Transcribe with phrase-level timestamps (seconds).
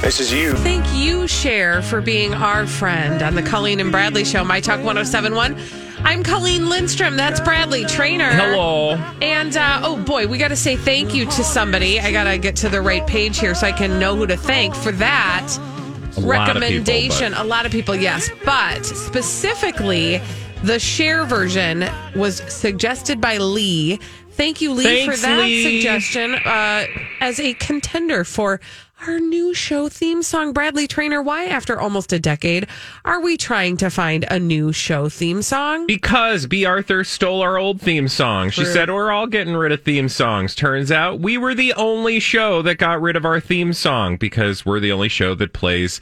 [0.00, 0.54] This is you.
[0.54, 4.78] Thank you, Cher, for being our friend on the Colleen and Bradley Show, My Talk
[4.82, 5.58] 1071.
[6.04, 7.16] I'm Colleen Lindstrom.
[7.16, 8.30] That's Bradley Traynor.
[8.30, 8.92] Hello.
[9.20, 12.00] And uh, oh boy, we got to say thank you to somebody.
[12.00, 14.36] I got to get to the right page here so I can know who to
[14.36, 17.32] thank for that A lot people, recommendation.
[17.32, 18.30] but- a lot of people, yes.
[18.44, 20.22] But specifically,
[20.62, 23.98] the Cher version was suggested by Lee.
[24.30, 25.64] Thank you, Lee, Thanks, for that Lee.
[25.80, 26.86] suggestion uh,
[27.20, 28.60] as a contender for
[29.06, 30.52] our new show theme song.
[30.52, 32.66] Bradley Traynor, why, after almost a decade,
[33.04, 35.86] are we trying to find a new show theme song?
[35.86, 38.50] Because Bea Arthur stole our old theme song.
[38.50, 40.54] She said, We're all getting rid of theme songs.
[40.54, 44.66] Turns out we were the only show that got rid of our theme song because
[44.66, 46.00] we're the only show that plays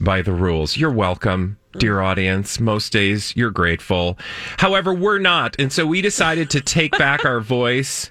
[0.00, 0.76] by the rules.
[0.76, 2.60] You're welcome, dear audience.
[2.60, 4.18] Most days you're grateful.
[4.58, 5.56] However, we're not.
[5.58, 8.10] And so we decided to take back our voice.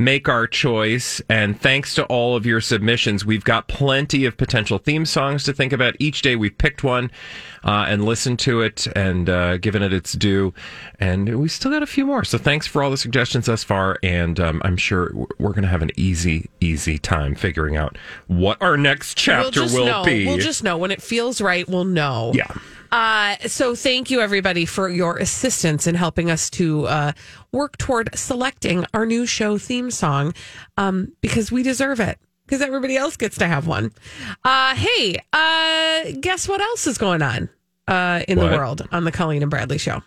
[0.00, 4.78] Make our choice, and thanks to all of your submissions, we've got plenty of potential
[4.78, 5.96] theme songs to think about.
[5.98, 7.10] Each day we've picked one
[7.64, 10.54] uh, and listened to it and uh, given it its due,
[11.00, 12.22] and we still got a few more.
[12.22, 15.68] So thanks for all the suggestions thus far, and um, I'm sure we're going to
[15.68, 17.98] have an easy, easy time figuring out
[18.28, 20.04] what our next chapter we'll will know.
[20.04, 20.26] be.
[20.26, 21.68] We'll just know when it feels right.
[21.68, 22.30] We'll know.
[22.34, 22.54] yeah.
[22.90, 27.12] Uh, so thank you everybody for your assistance in helping us to uh,
[27.52, 30.32] work toward selecting our new show theme song
[30.76, 33.92] um, because we deserve it because everybody else gets to have one.
[34.42, 37.50] Uh, hey, uh, guess what else is going on
[37.86, 38.50] uh, in What?
[38.50, 40.02] the world on the Colleen and Bradley show?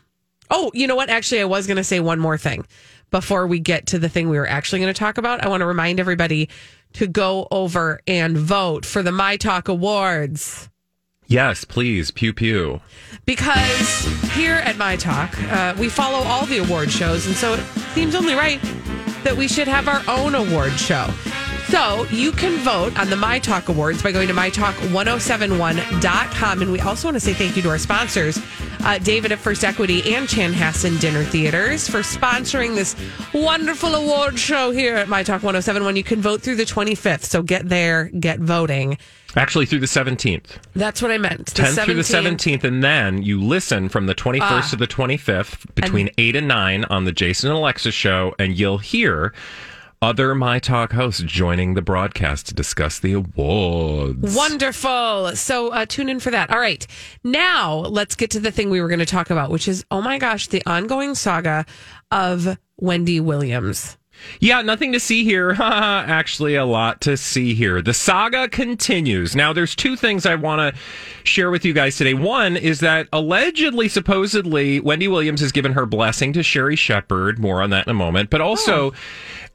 [0.50, 1.10] Oh, you know what?
[1.10, 2.66] Actually, I was going to say one more thing
[3.12, 5.44] before we get to the thing we were actually going to talk about.
[5.44, 6.50] I want to remind everybody
[6.94, 10.68] to go over and vote for the My Talk Awards
[11.32, 12.12] Yes, please.
[12.12, 12.82] Pew pew.
[13.26, 14.04] because
[14.34, 17.62] here at My Talk, uh, we follow all the award shows, and so it
[17.94, 18.60] seems only right
[19.24, 21.08] that we should have our own award show.
[21.70, 26.62] So you can vote on the My Talk Awards by going to mytalk1071.com.
[26.62, 28.38] And we also want to say thank you to our sponsors,
[28.82, 32.94] uh, David at First Equity and Chanhassen Dinner Theaters, for sponsoring this
[33.34, 35.96] wonderful award show here at My Talk 1071.
[35.96, 37.24] You can vote through the 25th.
[37.24, 38.98] So get there, get voting.
[39.36, 40.58] Actually, through the 17th.
[40.76, 41.48] That's what I meant.
[41.54, 42.60] The 10th through the 17th.
[42.60, 44.68] 17th, and then you listen from the 21st Ah.
[44.72, 48.80] to the 25th between 8 and 9 on the Jason and Alexa show, and you'll
[48.80, 49.34] hear
[50.02, 54.36] other My Talk hosts joining the broadcast to discuss the awards.
[54.36, 55.36] Wonderful.
[55.36, 56.50] So uh, tune in for that.
[56.50, 56.86] All right.
[57.24, 60.02] Now let's get to the thing we were going to talk about, which is, oh
[60.02, 61.66] my gosh, the ongoing saga
[62.10, 63.96] of Wendy Williams.
[64.40, 65.52] Yeah, nothing to see here.
[65.60, 67.82] Actually, a lot to see here.
[67.82, 69.36] The saga continues.
[69.36, 70.82] Now, there's two things I want to
[71.24, 72.14] share with you guys today.
[72.14, 77.40] One is that allegedly, supposedly, Wendy Williams has given her blessing to Sherri Shepherd.
[77.40, 78.30] More on that in a moment.
[78.30, 78.94] But also,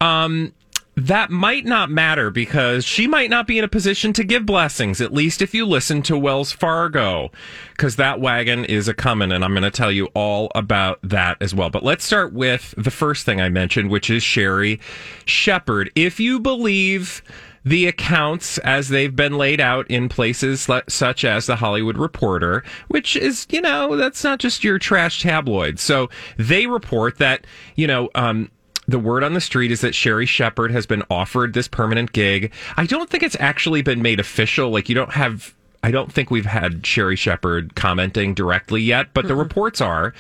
[0.01, 0.53] um,
[0.97, 5.01] that might not matter because she might not be in a position to give blessings,
[5.01, 7.31] at least if you listen to Wells Fargo,
[7.73, 11.37] because that wagon is a coming, and I'm going to tell you all about that
[11.41, 11.69] as well.
[11.69, 14.81] But let's start with the first thing I mentioned, which is Sherri
[15.27, 15.91] Shepherd.
[15.95, 17.23] If you believe
[17.63, 23.17] the accounts as they've been laid out in places such as the Hollywood Reporter, which
[23.17, 25.81] is, you know, that's not just your trash tabloid.
[25.81, 27.45] So they report that,
[27.75, 28.53] you know, um,
[28.89, 32.53] the word on the street is that Sherri Shepherd has been offered this permanent gig.
[32.77, 34.71] I don't think it's actually been made official.
[34.71, 35.55] Like, you don't have.
[35.83, 40.15] I don't think we've had Sherri Shepherd commenting directly yet, but the reports are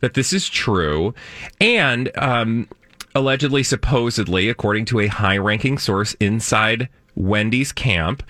[0.00, 1.14] that this is true.
[1.60, 2.68] And um,
[3.14, 8.24] allegedly, supposedly, according to a high ranking source inside Wendy's camp,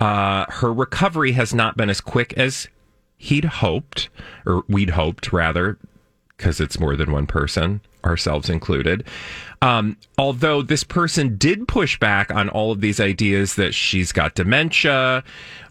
[0.00, 2.68] uh, her recovery has not been as quick as
[3.16, 4.10] he'd hoped,
[4.44, 5.78] or we'd hoped, rather,
[6.36, 7.80] because it's more than one person.
[8.04, 9.04] Ourselves included.
[9.62, 14.34] Um, although this person did push back on all of these ideas that she's got
[14.34, 15.24] dementia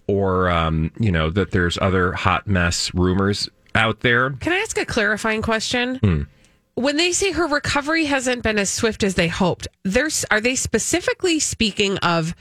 [0.07, 4.31] or, um, you know, that there's other hot mess rumors out there.
[4.31, 5.95] Can I ask a clarifying question?
[5.95, 6.21] Hmm.
[6.75, 10.55] When they say her recovery hasn't been as swift as they hoped, there's are they
[10.55, 12.33] specifically speaking of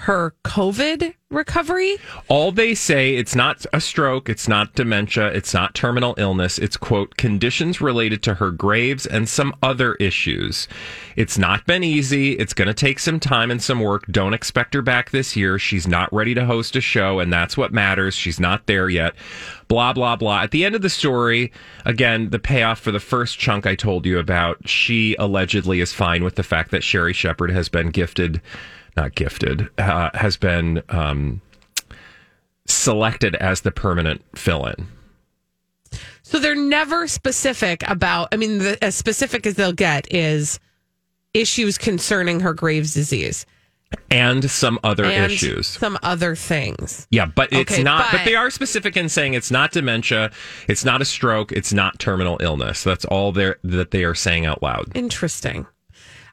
[0.00, 1.96] her COVID recovery?
[2.28, 6.58] All they say it's not a stroke, it's not dementia, it's not terminal illness.
[6.58, 10.68] It's quote conditions related to her graves and some other issues.
[11.16, 12.32] It's not been easy.
[12.32, 14.06] It's going to take some time and some work.
[14.10, 15.58] Don't expect her back this year.
[15.58, 18.14] She's not ready to host a show and that's what matters.
[18.14, 19.14] She's not there yet.
[19.68, 20.40] Blah blah blah.
[20.40, 21.52] At the end of the story,
[21.84, 26.24] again, the payoff for the first chunk I told you about, she allegedly is fine
[26.24, 28.40] with the fact that Sherri Shepherd has been gifted
[29.00, 31.40] not gifted, uh, has been um,
[32.66, 34.86] selected as the permanent fill in.
[36.22, 40.60] So they're never specific about, I mean, the, as specific as they'll get is
[41.34, 43.46] issues concerning her Graves' disease
[44.10, 45.66] and some other and issues.
[45.66, 47.08] some other things.
[47.10, 48.12] Yeah, but it's Okay, not.
[48.12, 50.30] But, but- they are specific in saying it's not dementia,
[50.68, 52.84] it's not a stroke, it's not terminal illness.
[52.84, 54.92] That's all they that they are saying out loud.
[54.94, 55.66] Interesting.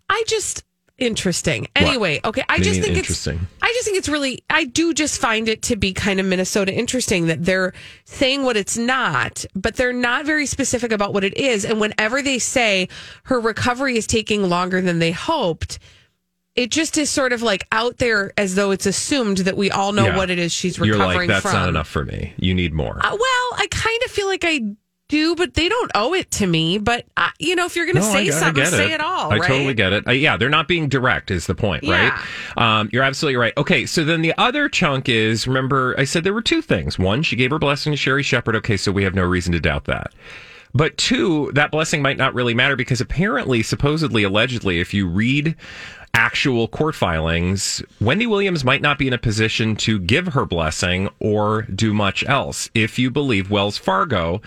[0.10, 0.64] I just
[0.98, 1.68] interesting.
[1.76, 2.44] Anyway, okay.
[2.50, 3.36] I What just think interesting?
[3.42, 6.26] it's I just think it's really I do just find it to be kind of
[6.26, 7.74] Minnesota interesting that they're
[8.06, 11.66] saying what it's not, but they're not very specific about what it is.
[11.66, 12.88] And whenever they say
[13.24, 15.80] her recovery is taking longer than they hoped,
[16.56, 19.92] it just is sort of like out there as though it's assumed that we all
[19.92, 20.18] know Yeah.
[20.18, 21.54] what it is she's You're recovering like that's from.
[21.54, 22.34] not enough for me.
[22.38, 22.98] You need more.
[23.00, 23.20] Uh, well,
[23.60, 24.62] I kind of feel like I
[25.08, 26.78] do, but they don't owe it to me.
[26.78, 28.74] But uh, you know, if you're going to No, say I, get- I something, get
[28.74, 29.32] say it all.
[29.32, 29.48] I right?
[29.48, 30.08] totally get it.
[30.08, 32.14] Uh, yeah, they're not being direct, is the point, right?
[32.58, 33.54] Um, you're absolutely right.
[33.58, 37.00] Okay, so then the other chunk is remember, I said there were two things.
[37.00, 38.56] One, she gave her blessing to Sherri Shepherd.
[38.58, 40.14] Okay, so we have no reason to doubt that.
[40.74, 45.56] But two, that blessing might not really matter because apparently, supposedly, allegedly, if you read
[46.14, 51.10] actual court filings, Wendy Williams might not be in a position to give her blessing
[51.20, 54.42] or do much else if you believe Wells Fargo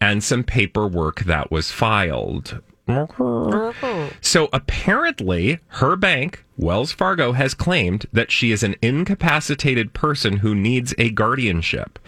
[0.00, 2.60] and some paperwork that was filed.
[4.22, 10.54] So apparently, her bank, Wells Fargo, has claimed that she is an incapacitated person who
[10.54, 11.98] needs a guardianship.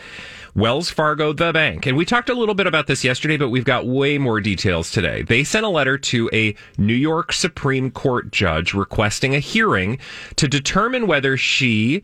[0.54, 1.86] Wells Fargo, the bank.
[1.86, 4.90] And we talked a little bit about this yesterday, but we've got way more details
[4.90, 5.22] today.
[5.22, 9.98] They sent a letter to a New York Supreme Court judge requesting a hearing
[10.36, 12.02] to determine whether she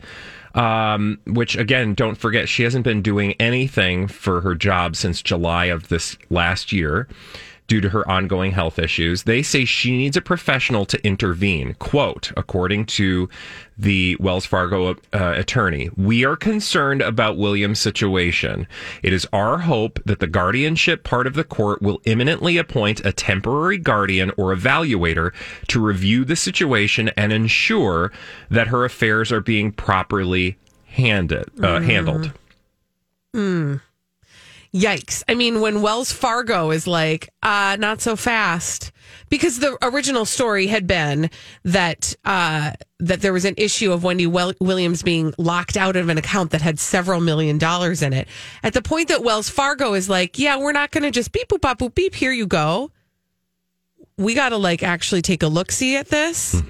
[0.56, 5.66] um, which again, don't forget, she hasn't been doing anything for her job since July
[5.66, 7.06] of this last year
[7.66, 9.24] due to her ongoing health issues.
[9.24, 11.74] They say she needs a professional to intervene.
[11.74, 13.28] Quote, according to
[13.76, 18.66] the Wells Fargo uh, attorney, we are concerned about William's situation.
[19.02, 23.12] It is our hope that the guardianship part of the court will imminently appoint a
[23.12, 25.32] temporary guardian or evaluator
[25.68, 28.12] to review the situation and ensure
[28.50, 32.32] that her affairs are being properly handed, uh, handled.
[34.74, 35.22] Yikes.
[35.28, 38.92] I mean, when Wells Fargo is like, uh, not so fast.
[39.28, 41.30] Because the original story had been
[41.64, 46.08] that uh, that there was an issue of Wendy Wel- Williams being locked out of
[46.08, 48.28] an account that had several million dollars in it.
[48.62, 51.48] At the point that Wells Fargo is like, yeah, we're not going to just beep
[51.48, 52.14] boop bop boop beep.
[52.14, 52.90] Here you go.
[54.16, 56.62] We got to like actually take a look see at this.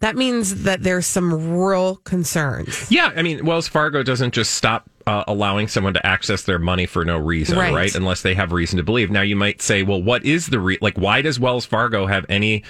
[0.00, 2.90] That means that there's some real concerns.
[2.90, 6.86] Yeah, I mean, Wells Fargo doesn't just stop uh, allowing someone to access their money
[6.86, 7.72] for no reason, Right.
[7.74, 7.94] right.
[7.94, 9.10] Unless they have reason to believe.
[9.10, 10.96] Now, you might say, well, what is the re- like?
[10.98, 12.62] Why does Wells Fargo have any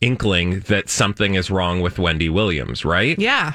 [0.00, 2.84] inkling that something is wrong with Wendy Williams?
[2.84, 3.18] Right?
[3.18, 3.54] Yeah.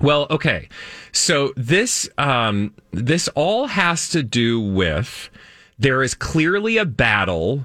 [0.00, 0.68] Well, okay.
[1.12, 5.30] So this um, this all has to do with
[5.78, 7.64] there is clearly a battle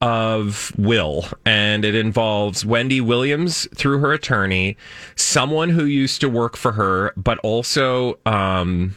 [0.00, 4.76] of will, and it involves Wendy Williams through her attorney,
[5.14, 8.18] someone who used to work for her, but also.
[8.26, 8.96] Um,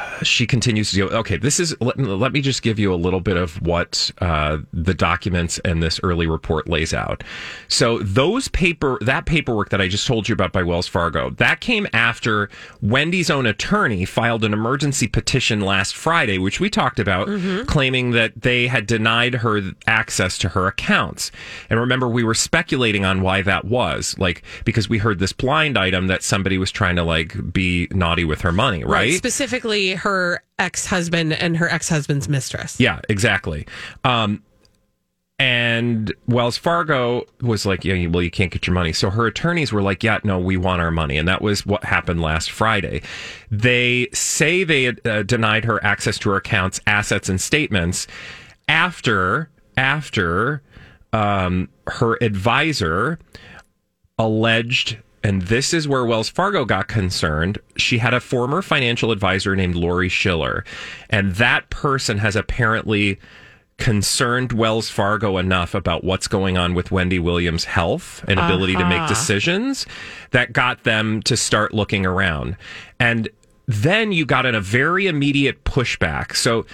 [0.23, 3.21] she continues to do okay this is let, let me just give you a little
[3.21, 7.23] bit of what uh, the documents and this early report lays out.
[7.67, 11.61] So those paper that paperwork that i just told you about by wells fargo that
[11.61, 12.49] came after
[12.81, 17.27] wendy's own attorney filed an emergency petition last friday which we talked about
[17.67, 21.31] claiming that they had denied her access to her accounts.
[21.69, 25.77] And remember we were speculating on why that was like because we heard this blind
[25.77, 29.13] item that somebody was trying to like be naughty with her money right?
[29.13, 30.10] Specifically, her
[30.59, 32.79] ex husband and her ex husband's mistress.
[32.79, 33.67] Yeah, exactly.
[34.03, 34.43] Um,
[35.41, 38.93] and Wells Fargo was like, yeah, well, you can't get your money.
[38.93, 41.17] So her attorneys were like, yeah, no, we want our money.
[41.17, 43.01] And that was what happened last Friday.
[43.49, 48.05] They say they uh, denied her access to her accounts, assets, and statements
[48.67, 50.61] after after
[51.11, 53.17] um, her advisor
[54.19, 57.59] alleged, and this is where Wells Fargo got concerned.
[57.77, 60.63] She had a former financial advisor named Lori Schiller,
[61.09, 63.19] and that person has apparently
[63.77, 68.85] concerned Wells Fargo enough about what's going on with Wendy Williams' health and ability to
[68.85, 69.07] make uh-huh.
[69.07, 69.87] decisions
[70.31, 72.57] that got them to start looking around.
[72.99, 73.27] And
[73.67, 76.35] then you got in a very immediate pushback.
[76.35, 76.65] So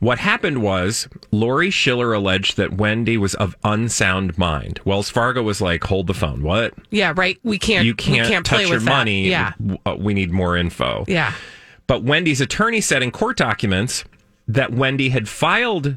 [0.00, 4.80] what happened was Lori Schiller alleged that Wendy was of unsound mind.
[4.84, 6.42] Wells Fargo was like, "Hold the phone.
[6.42, 6.74] What?
[6.90, 7.38] Yeah, right.
[7.42, 7.86] We can't.
[7.86, 8.90] You can't, we can't touch play your with that.
[8.90, 9.28] money.
[9.28, 9.52] Yeah,
[9.86, 11.32] uh, we need more info." yeah.
[11.86, 14.04] But Wendy's attorney said in court documents
[14.46, 15.96] that Wendy had filed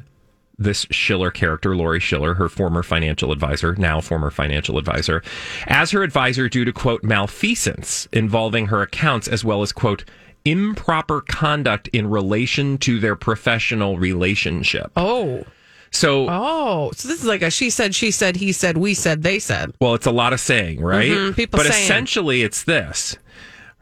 [0.57, 5.23] this Schiller character, Lori Schiller, her former financial advisor, now former financial advisor,
[5.67, 10.03] as her advisor due to quote malfeasance involving her accounts as well as quote
[10.45, 14.91] improper conduct in relation to their professional relationship.
[14.95, 15.43] Oh,
[15.91, 16.91] So oh.
[16.95, 19.73] So this is like a she said, she said, he said, we said, they said.
[19.79, 21.11] Well, it's a lot of saying, right?
[21.11, 21.83] Mhm, people but saying.
[21.83, 23.15] essentially, it's this.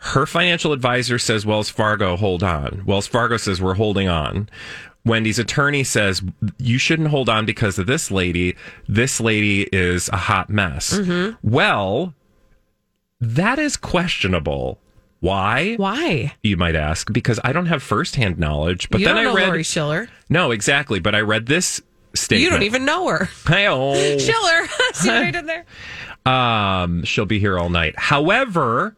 [0.03, 2.83] Her financial advisor says, Wells Fargo, hold on.
[2.87, 4.49] Wells Fargo says, we're holding on.
[5.05, 6.21] Wendy's attorney says,
[6.57, 8.55] you shouldn't hold on because of this lady.
[8.87, 10.97] This lady is a hot mess.
[10.97, 11.35] Mm-hmm.
[11.47, 12.13] Well,
[13.19, 14.79] that is questionable.
[15.21, 15.75] Why?
[15.75, 16.33] Why?
[16.43, 18.89] You might ask, because I don't have firsthand knowledge.
[18.89, 19.47] But you then don't I know read.
[19.47, 20.09] Lori Schiller.
[20.29, 20.99] No, exactly.
[20.99, 21.79] But I read this
[22.15, 22.43] statement.
[22.43, 23.29] You don't even know her.
[23.47, 23.93] Hey-oh.
[24.17, 24.67] Schiller.
[24.93, 25.65] See what I did there?
[26.25, 27.93] Um, she'll be here all night.
[27.97, 28.95] However,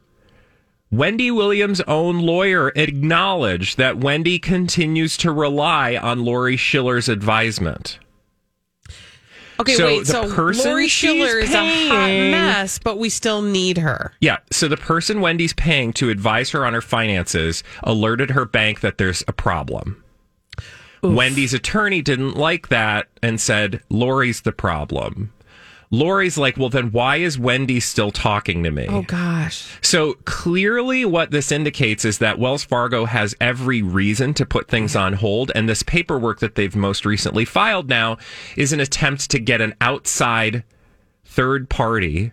[0.91, 7.99] Wendy Williams' own lawyer acknowledged that Wendy continues to rely on Lori Schiller's advisement.
[9.63, 9.99] Okay, So wait.
[10.05, 14.11] the So person Lori Schiller is a hot mess, but we still need her.
[14.19, 18.81] Yeah, so the person Wendy's paying to advise her on her finances alerted her bank
[18.81, 20.03] that there's a problem.
[21.01, 25.33] Wendy's attorney didn't like that and said, Lori's the problem.
[25.93, 28.87] Lori's like, well, then why is Wendy still talking to me?
[28.89, 29.77] Oh gosh.
[29.83, 34.95] So clearly, what this indicates is that Wells Fargo has every reason to put things
[34.95, 35.51] on hold.
[35.53, 38.17] And this paperwork that they've most recently filed now
[38.57, 40.63] is an attempt to get an outside
[41.25, 42.31] third party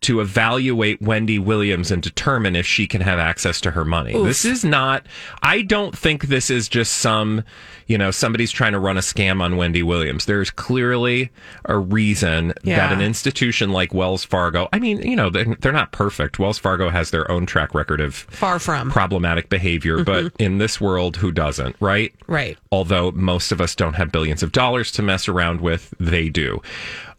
[0.00, 4.12] to evaluate Wendy Williams and determine if she can have access to her money.
[4.12, 5.06] This is not,
[5.42, 7.42] I don't think this is just some,
[7.86, 10.26] you know, somebody's trying to run a scam on Wendy Williams.
[10.26, 11.30] There's clearly
[11.64, 15.90] a reason that an institution like Wells Fargo, I mean, you know, they're, they're not
[15.90, 16.38] perfect.
[16.38, 18.90] Wells Fargo has their own track record of Far from.
[18.90, 20.28] problematic behavior, mm-hmm.
[20.28, 22.14] but in this world, who doesn't, right?
[22.26, 22.58] Right.
[22.70, 26.60] although most of us don't have billions of dollars to mess around with, they do.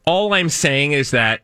[0.06, 1.42] All I'm saying is that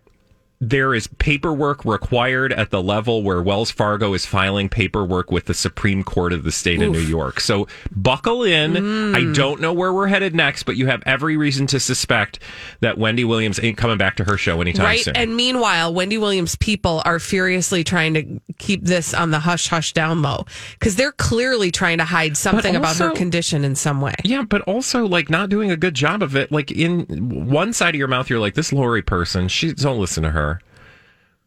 [0.59, 5.53] there is paperwork required at the level where Wells Fargo is filing paperwork with the
[5.53, 7.39] Supreme Court of the state of New York.
[7.39, 8.77] So buckle in.
[9.15, 9.33] I hmm.
[9.33, 12.39] don't know where we're headed next, but you have every reason to suspect
[12.79, 14.99] that Wendy Williams ain't coming back to her show anytime Right.
[15.01, 15.15] soon.
[15.15, 19.93] And meanwhile, Wendy Williams' people are furiously trying to keep this on the hush hush
[19.93, 20.45] down low
[20.79, 24.15] because they're clearly trying to hide something about her condition in some way.
[24.23, 26.51] Yeah, but also like not doing a good job of it.
[26.51, 27.05] Like in
[27.49, 30.54] one side of your mouth, you're like, this Lori person, she don't listen to her.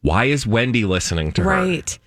[0.01, 1.49] Why is Wendy listening to her?
[1.51, 1.99] Right.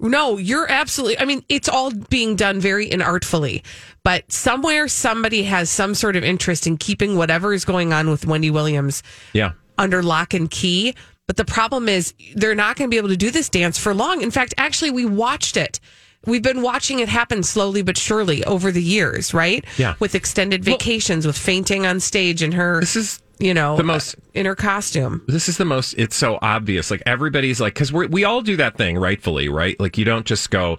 [0.00, 1.18] No, you're absolutely.
[1.20, 3.62] I mean, it's all being done very inartfully,
[4.02, 8.26] but somewhere somebody has some sort of interest in keeping whatever is going on with
[8.26, 9.52] Wendy Williams Yeah.
[9.78, 10.94] under lock and key.
[11.28, 13.94] But the problem is they're not going to be able to do this dance for
[13.94, 14.22] long.
[14.22, 15.78] In fact, actually, we watched it.
[16.26, 19.64] We've been watching it happen slowly but surely over the years, right?
[19.78, 19.94] Yeah.
[20.00, 24.14] With extended vacations, with fainting on stage and her, This is you know, the most-
[24.14, 25.22] uh, in her costume.
[25.26, 26.90] this is the most it's so obvious.
[26.90, 29.78] Like everybody's like because we we all do that thing rightfully right?
[29.80, 30.78] Like you don't just go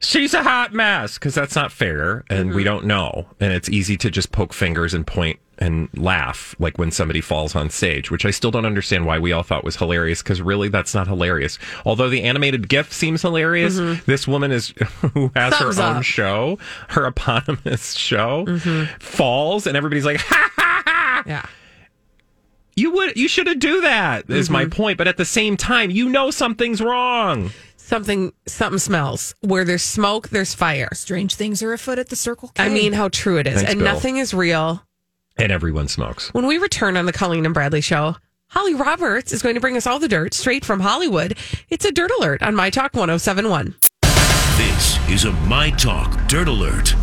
[0.00, 2.64] she's a hot mess because that's not fair and we mm-hmm.
[2.64, 3.26] don't know.
[3.40, 7.54] And it's easy to just poke fingers and point and laugh like when somebody falls
[7.54, 10.68] on stage which i still don't understand why we all thought was hilarious because really
[10.68, 11.58] that's not hilarious.
[11.84, 14.02] Although the animated gif seems hilarious mm-hmm.
[14.06, 14.68] this woman is
[15.14, 16.02] who has Thumbs her own up.
[16.02, 18.92] show her eponymous show mm-hmm.
[18.98, 21.22] falls and everybody's like ha ha ha!
[21.26, 21.46] Yeah.
[22.76, 24.70] You would you should have do that is my mm-hmm.
[24.70, 27.50] point but at the same time you know something's wrong
[27.92, 29.34] Something, something smells.
[29.40, 30.88] Where there's smoke, there's fire.
[30.94, 32.62] Strange things are afoot at the Circle K.
[32.62, 33.56] I mean, how true it is.
[33.56, 33.92] Thanks, and Bill.
[33.92, 34.82] nothing is real.
[35.36, 38.16] and everyone smokes When we return on the Colleen and Bradley show,
[38.48, 41.36] Holly Roberts is going to bring us all the dirt straight from Hollywood.
[41.68, 43.74] It's a dirt alert on My Talk 1071.
[44.56, 46.94] This is a My Talk Dirt Alert.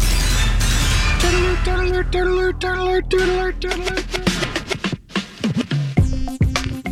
[1.20, 1.66] Dirt Alert.
[1.66, 2.12] Dirt Alert.
[2.12, 2.60] Dirt Alert.
[2.60, 3.60] Dirt Alert.
[3.60, 4.29] Dirt Alert.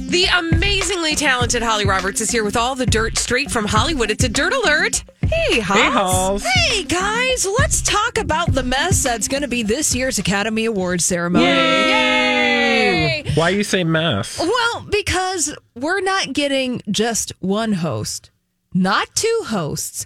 [0.08, 4.10] The amazingly talented Holly Roberts is here with all the dirt straight from Hollywood.
[4.10, 5.04] It's a dirt alert.
[5.22, 6.40] Hey, Holly.
[6.40, 11.04] Hey guys, let's talk about the mess that's going to be this year's Academy Awards
[11.04, 11.44] ceremony.
[11.44, 13.24] Yay!
[13.26, 13.32] Yay!
[13.34, 14.40] Why you say mess?
[14.40, 18.32] Well, because we're not getting just one host,
[18.74, 20.06] not two hosts.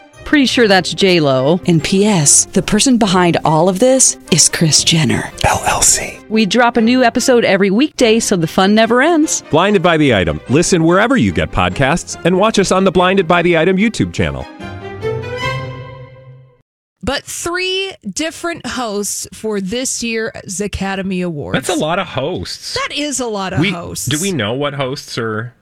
[0.25, 1.59] Pretty sure that's J Lo.
[1.67, 2.45] And P.S.
[2.45, 6.27] The person behind all of this is Kris Jenner LLC.
[6.29, 9.43] We drop a new episode every weekday, so the fun never ends.
[9.51, 10.39] Blinded by the item.
[10.49, 14.13] Listen wherever you get podcasts, and watch us on the Blinded by the Item YouTube
[14.13, 14.45] channel.
[17.03, 21.55] But three different hosts for this year's Academy Awards.
[21.55, 22.75] That's a lot of hosts.
[22.75, 24.05] That is a lot of we, hosts.
[24.05, 25.53] Do we know what hosts are?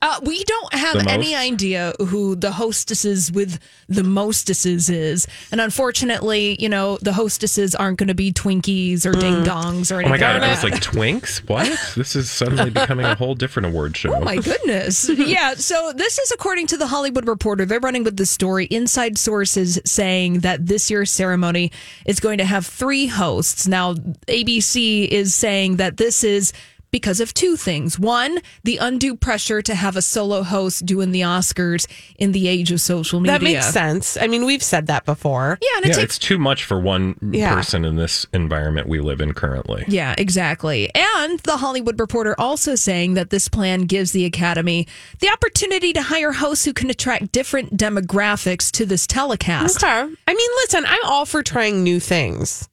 [0.00, 6.56] Uh, we don't have any idea who the hostesses with the mostesses is, and unfortunately,
[6.60, 10.06] you know, the hostesses aren't going to be Twinkies or Ding Dongs or anything.
[10.06, 11.38] Oh my god, like I was like Twinks.
[11.48, 11.68] What?
[11.98, 14.14] This is suddenly becoming a whole different award show.
[14.14, 15.08] Oh my goodness.
[15.16, 15.54] yeah.
[15.54, 17.64] So this is according to the Hollywood Reporter.
[17.64, 18.66] They're running with the story.
[18.66, 21.72] Inside sources saying that this year's ceremony
[22.06, 23.66] is going to have three hosts.
[23.66, 26.52] Now, ABC is saying that this is
[26.90, 27.98] because of two things.
[27.98, 31.86] One, the undue pressure to have a solo host doing the Oscars
[32.18, 33.38] in the age of social media.
[33.38, 34.16] That makes sense.
[34.16, 35.58] I mean, we've said that before.
[35.60, 37.54] Yeah, and it Yeah, takes it's too much for one Yeah.
[37.54, 39.84] person in this environment we live in currently.
[39.88, 40.90] Yeah, exactly.
[40.94, 44.86] And the Hollywood Reporter also saying that this plan gives the Academy
[45.20, 49.82] the opportunity to hire hosts who can attract different demographics to this telecast.
[49.84, 49.90] Okay.
[49.90, 52.68] I mean, listen, I'm all for trying new things.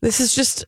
[0.00, 0.64] This is just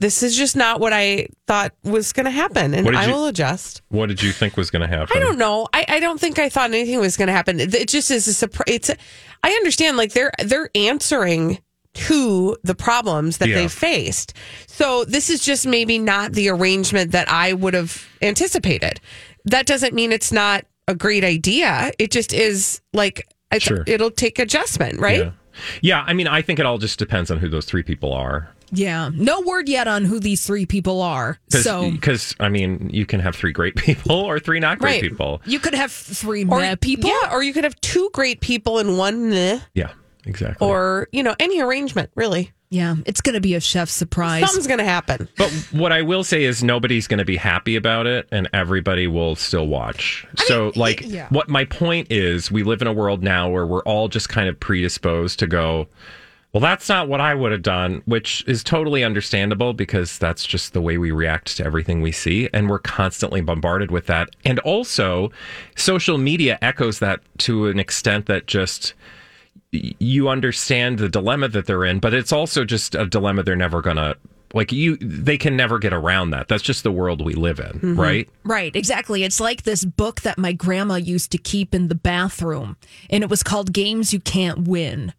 [0.00, 3.26] this is just not what I thought was going to happen, and I you- will
[3.26, 3.82] adjust.
[3.88, 5.16] What did you think was going to happen?
[5.16, 5.68] I don't know.
[5.72, 7.60] I, I don't think I thought anything was going to happen.
[7.60, 8.64] It it just is a surprise.
[8.66, 8.88] It's.
[8.90, 8.96] A,
[9.44, 9.96] I understand.
[9.96, 11.58] Like they're they're answering
[11.92, 13.56] to the problems that Yeah.
[13.56, 14.32] they faced.
[14.66, 19.00] So this is just maybe not the arrangement that I would have anticipated.
[19.44, 21.90] That doesn't mean it's not a great idea.
[21.98, 23.26] It just is like
[23.58, 23.82] Sure.
[23.88, 25.18] it'll take adjustment, right?
[25.24, 25.30] Yeah.
[25.82, 28.48] yeah, I mean, I think it all just depends on who those three people are.
[28.72, 31.38] Yeah, no word yet on who these three people are.
[31.48, 35.02] So Because, I mean, you can have three great people or three not great Right.
[35.02, 35.40] people.
[35.44, 37.10] you could have three Or meh people.
[37.10, 39.90] yeah, or you could have two great people in one, meh, Yeah,
[40.24, 40.66] exactly.
[40.66, 42.10] or you know any arrangement.
[42.14, 44.42] Really, Yeah, it's going to be a chef surprise.
[44.46, 45.28] something's going to happen.
[45.36, 49.06] But what I will say is nobody's going to be happy about it and everybody
[49.08, 50.24] will still watch.
[50.46, 51.26] so, like, yeah.
[51.30, 54.48] what my point is, we live in a world now where we're all just kind
[54.48, 55.88] of predisposed to go,
[56.52, 60.72] well, that's not what I would have done, which is totally understandable because that's just
[60.72, 62.48] the way we react to everything we see.
[62.52, 64.30] And we're constantly bombarded with that.
[64.44, 65.30] And also,
[65.76, 68.94] social media echoes that to an extent that just
[69.72, 73.80] you understand the dilemma that they're in, but it's also just a dilemma they're never
[73.80, 74.16] gonna
[74.52, 76.48] like you they can never get around that.
[76.48, 78.00] That's just the world we live in, mm-hmm.
[78.00, 78.28] right?
[78.42, 79.22] Right, exactly.
[79.22, 82.76] It's like this book that my grandma used to keep in the bathroom,
[83.08, 85.12] and it was called Games You Can't Win.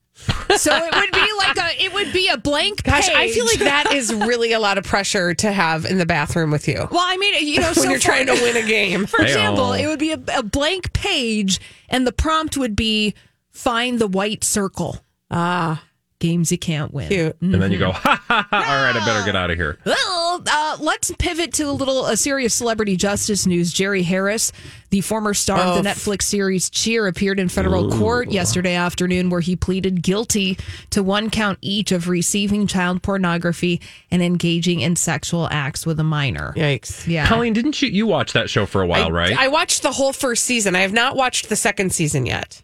[0.57, 3.59] So it would be like a it would be a blank Gosh, I feel like
[3.59, 6.99] that is really a lot of pressure to have in the bathroom with you Well,
[7.01, 9.05] I mean, you know, when so you're for- trying to win a game.
[9.05, 9.85] For example, Hey-oh.
[9.85, 13.13] it would be a, a blank page, and the prompt would be
[13.49, 14.97] find the white circle.
[15.29, 15.83] Ah,
[16.21, 17.07] Games you can't win.
[17.09, 17.35] cute.
[17.41, 19.79] And then you go, ha ha ha, all right, I better get out of here.
[19.85, 23.73] Well, uh, let's pivot to a little uh, serious celebrity justice news.
[23.73, 24.51] Jerry Harris,
[24.91, 29.41] the former star of the Netflix series Cheer, appeared in federal court yesterday afternoon where
[29.41, 30.57] he pleaded guilty
[30.91, 33.81] to one count each of receiving child pornography
[34.11, 36.53] and engaging in sexual acts with a minor.
[36.55, 37.07] Yikes.
[37.07, 37.27] Yeah.
[37.27, 39.37] Colleen, didn't you you watch that show for a while, I, right?
[39.37, 40.75] I watched the whole first season.
[40.75, 42.61] I have not watched the second season yet.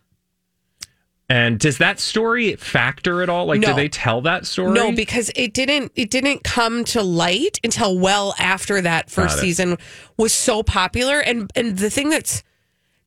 [1.30, 3.48] And does that story factor at all?
[3.48, 4.72] Like, do they tell that story?
[4.72, 5.92] No, because it didn't.
[5.96, 9.78] It didn't come to light until well after that first season
[10.16, 11.20] was so popular.
[11.20, 12.44] And and the thing that's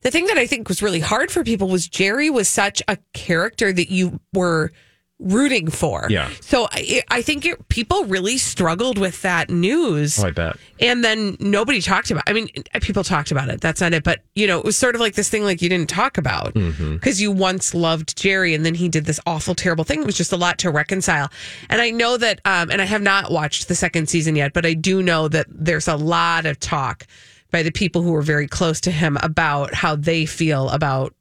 [0.01, 2.97] the thing that I think was really hard for people was Jerry was such a
[3.13, 4.71] character that you were
[5.21, 6.07] rooting for.
[6.09, 6.29] Yeah.
[6.41, 10.21] So I, I think it, people really struggled with that news.
[10.21, 10.57] Oh, I bet.
[10.79, 12.23] And then nobody talked about.
[12.27, 12.49] I mean,
[12.81, 13.61] people talked about it.
[13.61, 14.03] That's not it.
[14.03, 16.53] But you know, it was sort of like this thing like you didn't talk about
[16.53, 20.01] because you once loved Jerry, and then he did this awful, terrible thing.
[20.01, 21.29] It was just a lot to reconcile.
[21.69, 24.65] And I know that, um, and I have not watched the second season yet, but
[24.65, 27.05] I do know that there's a lot of talk
[27.51, 31.13] by the people who were very close to him about how they feel about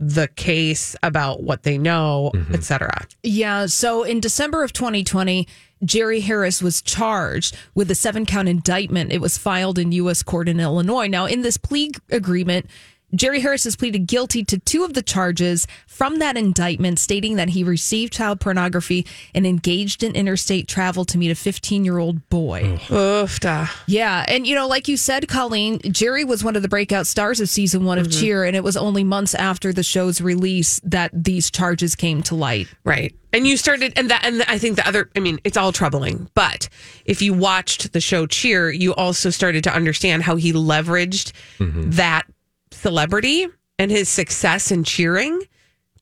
[0.00, 2.54] the case, about what they know, mm-hmm.
[2.54, 3.06] et cetera.
[3.22, 3.66] Yeah.
[3.66, 5.46] So in December of 2020,
[5.84, 9.12] Jerry Harris was charged with a seven count indictment.
[9.12, 10.22] It was filed in U.S.
[10.22, 11.06] court in Illinois.
[11.06, 12.66] Now, in this plea agreement,
[13.14, 17.50] Jerry Harris has pleaded guilty to two of the charges from that indictment, stating that
[17.50, 22.28] he received child pornography and engaged in interstate travel to meet a 15 year old
[22.28, 22.78] boy.
[22.90, 23.38] Oof.
[23.86, 24.24] Yeah.
[24.28, 27.48] And, you know, like you said, Colleen, Jerry was one of the breakout stars of
[27.48, 28.20] season one of mm-hmm.
[28.20, 32.34] Cheer, and it was only months after the show's release that these charges came to
[32.34, 32.68] light.
[32.84, 33.14] Right.
[33.32, 36.28] And you started, and that, and I think the other, I mean, it's all troubling,
[36.34, 36.68] but
[37.04, 41.90] if you watched the show Cheer, you also started to understand how he leveraged mm-hmm.
[41.90, 42.26] that
[42.72, 43.46] celebrity
[43.78, 45.42] and his success in cheering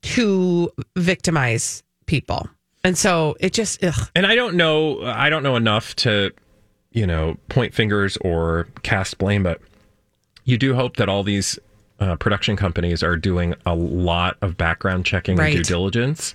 [0.03, 2.49] to victimize people.
[2.85, 4.11] And so it just, ugh.
[4.15, 5.03] And I don't know.
[5.03, 6.31] I don't know enough to,
[6.93, 9.61] you know, point fingers or cast blame, but
[10.45, 11.59] you do hope that all these
[12.01, 15.55] uh, production companies are doing a lot of background checking Right.
[15.57, 16.35] and due diligence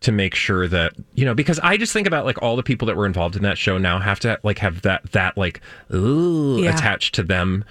[0.00, 2.86] to make sure that you know because I just think about like all the people
[2.86, 5.60] that were involved in that show now have to like have that that like
[5.94, 6.74] ooh Yeah.
[6.74, 7.64] attached to them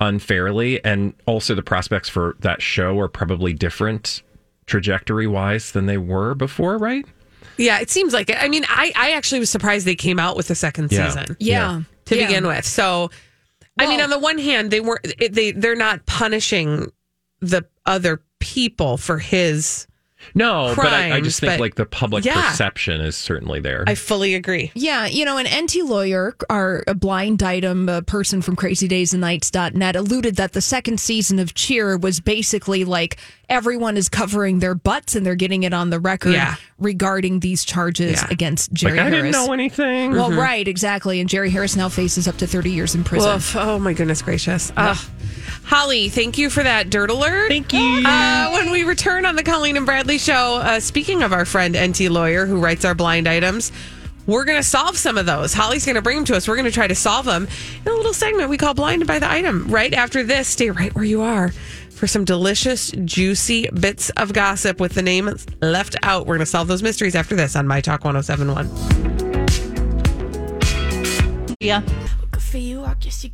[0.00, 4.22] unfairly and also the prospects for that show are probably different
[4.66, 7.06] trajectory wise than they were before right
[7.56, 8.36] Yeah, it seems like it.
[8.42, 11.08] I mean, I, I actually was surprised they came out with the second Yeah.
[11.08, 11.36] season.
[11.38, 11.82] Yeah.
[12.06, 12.26] to Yeah.
[12.26, 12.64] begin with.
[12.64, 13.10] So,
[13.78, 16.90] I mean, on the one hand, they weren't they they're not punishing
[17.40, 19.86] the other people for his.
[20.34, 22.50] No, but I, I just think but- like the public Yeah.
[22.50, 23.84] perception is certainly there.
[23.86, 24.70] I fully agree.
[24.74, 30.36] Yeah, you know, an Enty lawyer, our a blind item a person from crazydaysandnights.net, alluded
[30.36, 33.16] that the second season of Cheer was basically like
[33.48, 36.54] everyone is covering their butts and they're getting it on the record Yeah.
[36.78, 38.26] regarding these charges Yeah.
[38.30, 39.32] against Jerry like I Harris.
[39.32, 40.12] didn't know anything.
[40.12, 41.20] Well, right, exactly.
[41.20, 43.30] And Jerry Harris now faces up to 30 years in prison.
[43.36, 43.54] Oof.
[43.56, 44.72] oh my goodness gracious.
[44.76, 44.96] Ugh.
[45.64, 47.48] Holly, thank you for that dirt alert.
[47.48, 48.02] Thank you.
[48.06, 51.74] Uh, when we return on the Colleen and Bradley show, uh, speaking of our friend
[51.74, 53.72] Enty Lawyer who writes our blind items,
[54.26, 55.52] we're going to solve some of those.
[55.52, 56.48] Holly's going to bring them to us.
[56.48, 57.46] We're going to try to solve them
[57.84, 59.68] in a little segment we call Blinded by the Item.
[59.68, 61.50] Right after this, stay right where you are
[61.90, 66.26] for some delicious, juicy bits of gossip with the name left out.
[66.26, 68.68] We're going to solve those mysteries after this on My Talk 1071.
[71.60, 71.82] Yeah.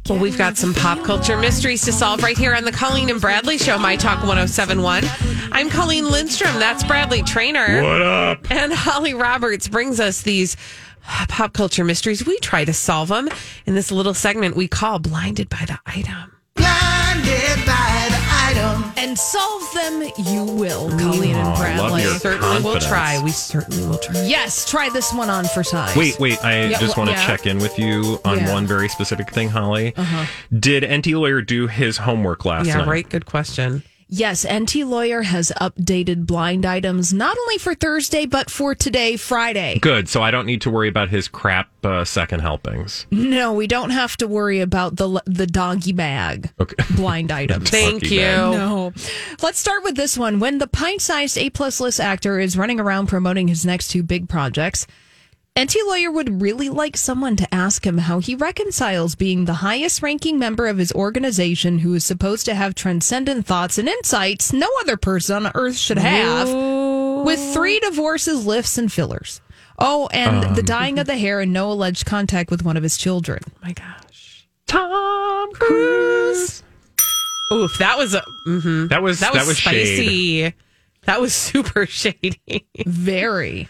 [0.08, 3.20] Well, we've got some pop culture mysteries to solve right here on the Colleen and
[3.20, 5.04] Bradley Show, My Talk 1071.
[5.52, 6.58] I'm Colleen Lindstrom.
[6.58, 7.82] That's Bradley Traynor.
[7.82, 8.50] What up?
[8.50, 10.56] And Holly Roberts brings us these
[11.02, 12.24] pop culture mysteries.
[12.24, 13.28] We try to solve them
[13.66, 16.39] in this little segment we call Blinded by the Item.
[19.02, 22.02] And solve them you will, Colleen and Oh, I Bradley.
[22.02, 23.18] your Certainly will try.
[23.22, 24.22] We certainly will try.
[24.26, 25.96] Yes, try this one on for size.
[25.96, 26.38] Wait, wait.
[26.44, 27.26] I Yeah, just well, want to yeah.
[27.26, 28.44] check in with you on Yeah.
[28.44, 28.52] Uh-huh.
[28.52, 29.94] one very specific thing, Holly.
[30.56, 32.76] Did Enty Lawyer do his homework last night?
[32.76, 33.08] Yeah, right.
[33.08, 33.82] Good question.
[34.12, 39.78] Yes, Enty Lawyer has updated blind items not only for Thursday, but for today, Friday.
[39.78, 40.08] Good.
[40.08, 43.06] So I don't need to worry about his crap uh, second helpings.
[43.12, 46.74] No, we don't have to worry about the the doggy bag Okay.
[46.96, 47.70] blind items.
[47.70, 48.20] Thank you.
[48.20, 48.50] man.
[48.50, 48.92] No.
[49.42, 50.40] Let's start with this one.
[50.40, 54.02] When the pint sized A plus list actor is running around promoting his next two
[54.02, 54.86] big projects,
[55.56, 60.00] Enty Lawyer would really like someone to ask him how he reconciles being the highest
[60.00, 64.68] ranking member of his organization who is supposed to have transcendent thoughts and insights no
[64.80, 66.48] other person on earth should have
[67.26, 69.40] with three divorces, lifts, and fillers.
[69.78, 72.96] Oh, and the dyeing of the hair and no alleged contact with one of his
[72.96, 73.42] children.
[73.62, 74.46] my gosh.
[74.66, 76.62] Tom Cruise.
[77.52, 78.88] Oof, that was a mhm.
[78.88, 79.86] That was that was, shade.
[79.96, 80.54] spicy.
[81.06, 82.68] That was super shady.
[82.86, 83.68] Very.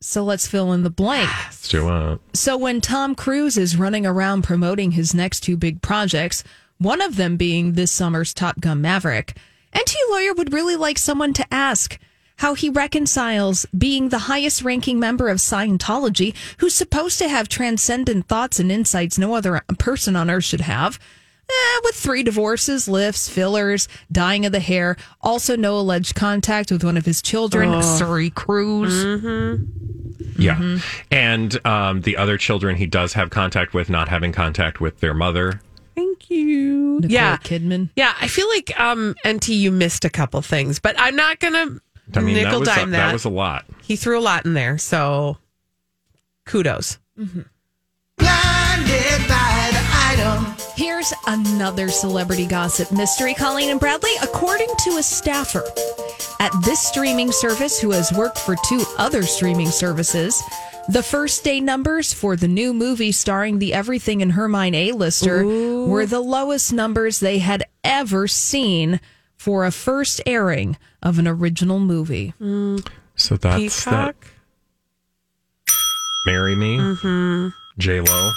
[0.00, 1.28] So let's fill in the blank.
[1.44, 2.20] Let's do it.
[2.34, 6.44] So when Tom Cruise is running around promoting his next two big projects,
[6.78, 9.36] one of them being this summer's Top Gun Maverick,
[9.74, 11.98] Enty Lawyer would really like someone to ask
[12.36, 18.28] how he reconciles being the highest ranking member of Scientology, who's supposed to have transcendent
[18.28, 21.00] thoughts and insights no other person on earth should have.
[21.50, 26.84] Eh, with three divorces, lifts, fillers, dyeing of the hair, also no alleged contact with
[26.84, 28.94] one of his children, Suri Cruise.
[30.38, 30.56] Yeah.
[30.56, 30.76] Mm-hmm.
[31.10, 35.14] And um, the other children he does have contact with, not having contact with their
[35.14, 35.60] mother.
[35.94, 37.00] Thank you.
[37.00, 37.36] Nicole yeah.
[37.38, 37.90] Kidman.
[37.96, 41.80] Yeah, I feel like um Enty you missed a couple things, but I'm not gonna
[42.14, 43.12] I mean, that Nickel was, a, dime that that.
[43.12, 43.64] was a lot.
[43.82, 45.38] He threw a lot in there, so
[46.46, 46.98] kudos.
[50.78, 54.12] Here's another celebrity gossip mystery, Colleen and Bradley.
[54.22, 55.64] According to a staffer
[56.38, 60.40] at this streaming service who has worked for two other streaming services,
[60.88, 65.44] the first day numbers for the new movie starring the Everything in Her Mind A-lister
[65.44, 69.00] were the lowest numbers they had ever seen
[69.36, 72.34] for a first airing of an original movie.
[73.16, 74.14] So that's that.
[74.14, 74.26] Peacock.
[76.24, 77.48] Marry me, Mm-hmm.
[77.78, 78.30] J Lo.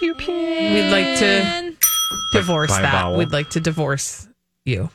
[0.00, 1.74] We'd like to
[2.32, 2.92] divorce by that.
[2.92, 3.18] vowel.
[3.18, 4.28] We'd like to divorce
[4.64, 4.90] you.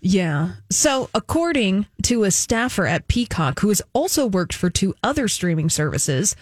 [0.00, 0.52] Yeah.
[0.70, 5.68] So, according to a staffer at Peacock, who has also worked for two other streaming
[5.68, 6.34] services,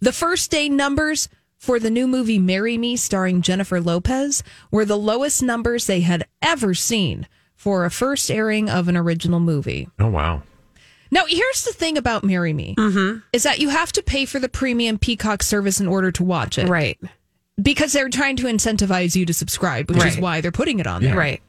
[0.00, 4.98] the first day numbers for the new movie Marry Me, starring Jennifer Lopez, were the
[4.98, 9.88] lowest numbers they had ever seen for a first airing of an original movie.
[10.00, 10.42] Oh wow.
[11.12, 13.18] Now, here's the thing about Marry Me mm-hmm.
[13.34, 16.58] is that you have to pay for the premium Peacock service in order to watch
[16.58, 16.66] it.
[16.68, 16.98] Right.
[17.60, 21.02] Because they're trying to incentivize you to subscribe, which is why they're putting it on
[21.02, 21.16] there.
[21.16, 21.42] Right.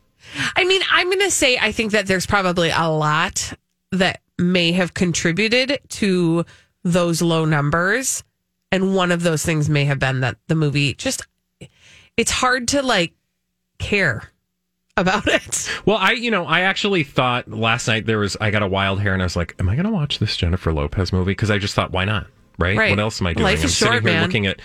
[0.56, 3.54] I mean, I'm going to say I think that there's probably a lot
[3.92, 6.46] that may have contributed to
[6.84, 8.24] those low numbers.
[8.72, 11.26] And one of those things may have been that the movie just,
[12.18, 13.14] it's hard to like
[13.78, 14.24] care
[14.98, 15.70] about it.
[15.86, 19.00] Well, I, you know, I actually thought last night there was, I got a wild
[19.00, 21.32] hair and I was like, am I going to watch this Jennifer Lopez movie?
[21.32, 22.28] Because I just thought, why not?
[22.58, 22.78] Right?
[22.78, 22.90] Right.
[22.92, 23.44] What else am I doing?
[23.44, 24.22] Life I'm is sitting short, here man.
[24.24, 24.60] looking at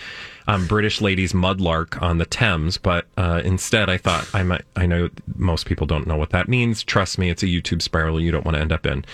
[0.47, 4.85] um, British Ladies Mudlark on the Thames, but uh, instead I thought I might, I
[4.87, 6.83] know most people don't know what that means.
[6.83, 9.05] Trust me, it's a YouTube spiral you don't want to end up in.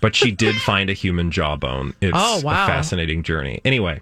[0.00, 1.94] But she did find a human jawbone.
[2.00, 2.64] It's Oh, wow.
[2.64, 3.60] a fascinating journey.
[3.64, 4.00] Anyway,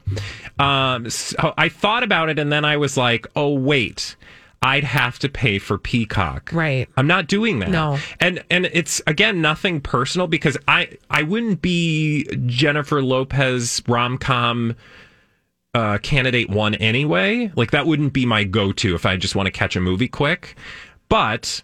[0.59, 4.17] um, so I thought about it and then I was like, oh, wait.
[4.63, 6.51] I'd have to pay for Peacock.
[6.53, 6.89] Right.
[6.97, 7.71] I'm not doing that.
[7.71, 7.99] No.
[8.21, 14.77] And and it's again nothing personal because I I wouldn't be Jennifer Lopez rom com
[15.75, 17.51] uh, candidate one anyway.
[17.57, 20.09] Like that wouldn't be my go to if I just want to catch a movie
[20.09, 20.55] quick.
[21.09, 21.63] But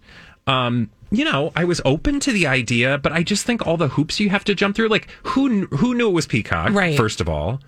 [0.48, 3.88] um, you know, I was open to the idea, but I just think all the
[3.88, 4.88] hoops you have to jump through.
[4.88, 6.72] Like who who knew it was Peacock?
[6.72, 6.96] Right.
[6.96, 7.60] First of all,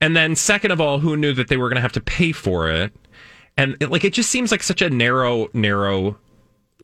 [0.00, 2.32] and then second of all, who knew that they were going to have to pay
[2.32, 2.92] for it?
[3.56, 6.16] And it, like it just seems like such a narrow narrow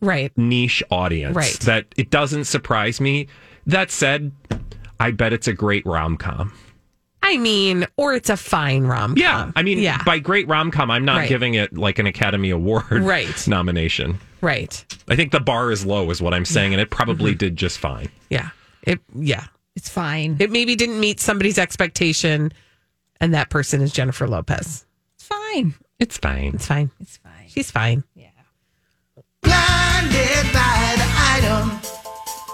[0.00, 0.32] Right.
[0.38, 1.58] niche audience Right.
[1.60, 3.26] that it doesn't surprise me.
[3.66, 4.32] That said,
[4.98, 6.52] I bet it's a great rom com.
[7.22, 9.10] I mean, or it's a fine rom.
[9.10, 9.16] Com.
[9.18, 10.02] Yeah, I mean, yeah.
[10.04, 11.28] by great rom com, I'm not Right.
[11.28, 13.46] giving it like an Academy Award Right.
[13.48, 14.18] nomination.
[14.40, 14.82] right.
[15.08, 16.96] I think the bar is low, is what I'm saying, and it Mm-hmm.
[16.96, 18.08] probably did just fine.
[18.30, 18.50] Yeah.
[18.84, 19.44] It, yeah.
[19.76, 20.36] It's fine.
[20.40, 22.52] It maybe didn't meet somebody's expectation,
[23.20, 24.86] and that person is Jennifer Lopez.
[25.16, 25.74] It's fine.
[26.00, 26.54] It's fine.
[26.54, 26.90] It's fine.
[26.98, 27.46] It's fine.
[27.48, 28.04] She's fine.
[28.14, 28.28] Yeah.
[29.42, 31.78] Blinded by the item.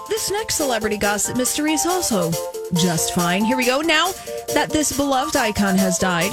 [0.09, 2.31] This next celebrity gossip mystery is also
[2.75, 3.45] just fine.
[3.45, 3.79] Here we go.
[3.81, 4.11] Now
[4.53, 6.31] that this beloved icon has died,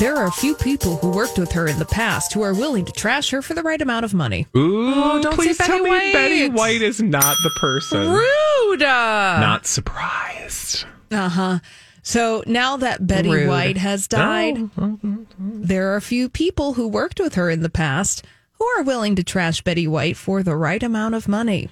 [0.00, 2.84] there are a few people who worked with her in the past who are willing
[2.84, 4.48] to trash her for the right amount of money.
[4.56, 6.12] Ooh, don't please say tell Betty me White.
[6.12, 8.10] Betty White is not the person.
[8.10, 8.80] Rude.
[8.80, 10.84] Not surprised.
[11.12, 11.58] Uh huh.
[12.06, 13.48] So now that Betty Rude.
[13.48, 17.48] White has died, oh, oh, oh, there are a few people who worked with her
[17.48, 21.26] in the past who are willing to trash Betty White for the right amount of
[21.26, 21.70] money.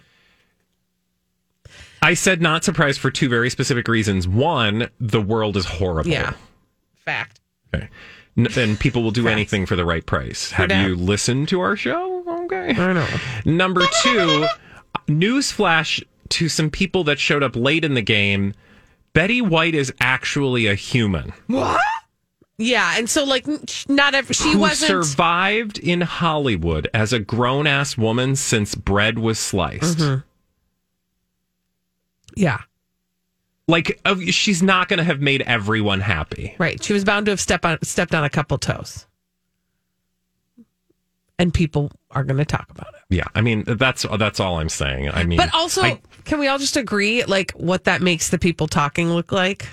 [2.00, 4.26] I said not surprised for two very specific reasons.
[4.26, 6.10] One, the world is horrible.
[6.10, 6.32] Yeah.
[7.04, 7.38] Fact.
[7.74, 7.88] Okay.
[8.38, 9.32] N- and people will do Facts.
[9.32, 10.50] anything for the right price.
[10.52, 10.88] Have that.
[10.88, 12.24] you listened to our show?
[12.46, 12.70] Okay.
[12.70, 13.06] I know.
[13.44, 14.46] Number two,
[15.08, 18.54] newsflash to some people that showed up late in the game.
[19.14, 21.80] Betty White is actually a human What?
[22.58, 23.46] Yeah, and so like
[23.88, 24.88] not every she who wasn't.
[25.04, 29.98] survived in Hollywood as a grown ass woman since bread was sliced.
[29.98, 30.20] Mm-hmm.
[32.36, 32.60] yeah,
[33.66, 36.54] Like, uh, she's not going to have made everyone happy.
[36.58, 36.80] right.
[36.82, 39.06] She was bound to have stepped on stepped on a couple toes,
[41.38, 43.00] and people are going to talk about it.
[43.16, 45.10] Yeah, I mean that's that's all I'm saying.
[45.10, 48.38] I mean, But also, I- can we all just agree like what that makes the
[48.38, 49.66] people talking look like?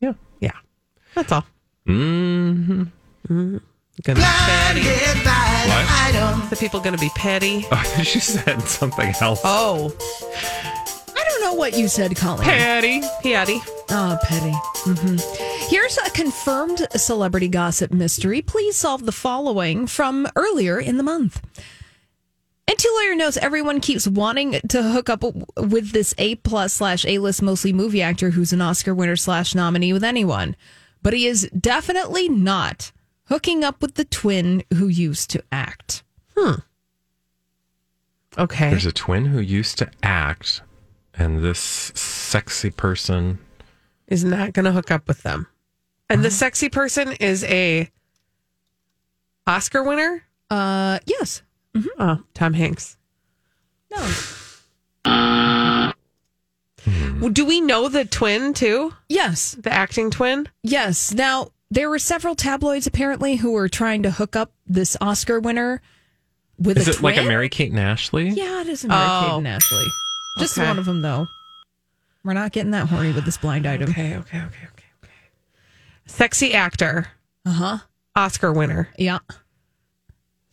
[0.00, 0.12] yeah.
[0.40, 0.52] Yeah,
[1.14, 1.46] that's all.
[1.86, 2.84] Mm-hmm.
[4.02, 4.80] Gonna be petty.
[4.82, 6.50] What?
[6.50, 7.66] The people going to be petty.
[7.70, 9.40] Oh, she said something else.
[9.44, 9.94] Oh,
[11.16, 12.44] I don't know what you said, Colin.
[12.44, 13.00] Petty.
[13.22, 13.60] petty.
[13.90, 14.50] Oh, petty.
[14.50, 15.68] Mm-hmm.
[15.68, 18.42] Here's a confirmed celebrity gossip mystery.
[18.42, 21.40] Please solve the following from earlier in the month.
[22.66, 25.22] Enty Lawyer knows everyone keeps wanting to hook up
[25.56, 29.54] with this A plus slash A list mostly movie actor who's an Oscar winner slash
[29.54, 30.56] nominee with anyone,
[31.02, 32.90] but he is definitely not
[33.28, 36.02] hooking up with the twin who used to act.
[36.36, 36.54] Hmm.
[38.38, 38.70] Okay.
[38.70, 40.62] There's a twin who used to act.
[41.16, 41.60] and this
[41.94, 43.38] sexy person.
[44.08, 45.46] is not going to hook up with them.
[46.10, 47.90] And the sexy person is a
[49.46, 50.24] Oscar winner.
[50.50, 51.42] Uh, yes.
[51.98, 52.96] Oh, Tom Hanks.
[53.90, 54.10] No.
[57.20, 58.92] Well, Do we know the twin too?
[59.08, 59.56] Yes.
[59.58, 60.48] The acting twin?
[60.62, 61.14] Yes.
[61.14, 65.80] Now, there were several tabloids apparently who were trying to hook up this Oscar winner
[66.58, 67.22] with Is a it like a?
[67.22, 68.28] Mary Kate and Ashley?
[68.28, 69.20] Yeah, it is a Mary Oh.
[69.28, 69.84] Kate and Ashley.
[70.38, 70.66] Just Okay.
[70.68, 71.26] one of them, though.
[72.22, 73.90] We're not getting that horny with this blind item.
[73.90, 74.66] Okay, okay, okay, okay,
[75.02, 75.12] okay.
[76.06, 77.08] Sexy actor,
[77.46, 77.78] Uh huh.
[78.16, 78.88] Oscar winner.
[78.98, 79.18] Yeah.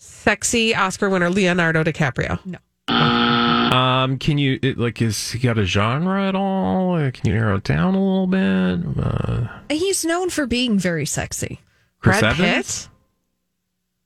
[0.03, 2.39] Sexy Oscar winner, Leonardo DiCaprio.
[2.43, 2.57] No.
[2.91, 6.95] Um, can you it, like is he got a genre at all?
[6.95, 8.79] Uh, Can you narrow it down a little bit?
[8.99, 11.59] Uh, He's known for being very sexy.
[11.99, 12.87] Chris Brad Evans?
[12.87, 12.89] Pitt?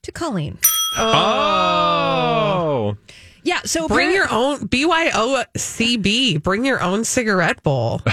[0.04, 0.58] To Colleen.
[0.98, 2.98] Oh,
[3.44, 3.62] Yeah.
[3.64, 6.44] So Bring appar- your own BYOCB.
[6.44, 8.00] Bring your own cigarette bowl.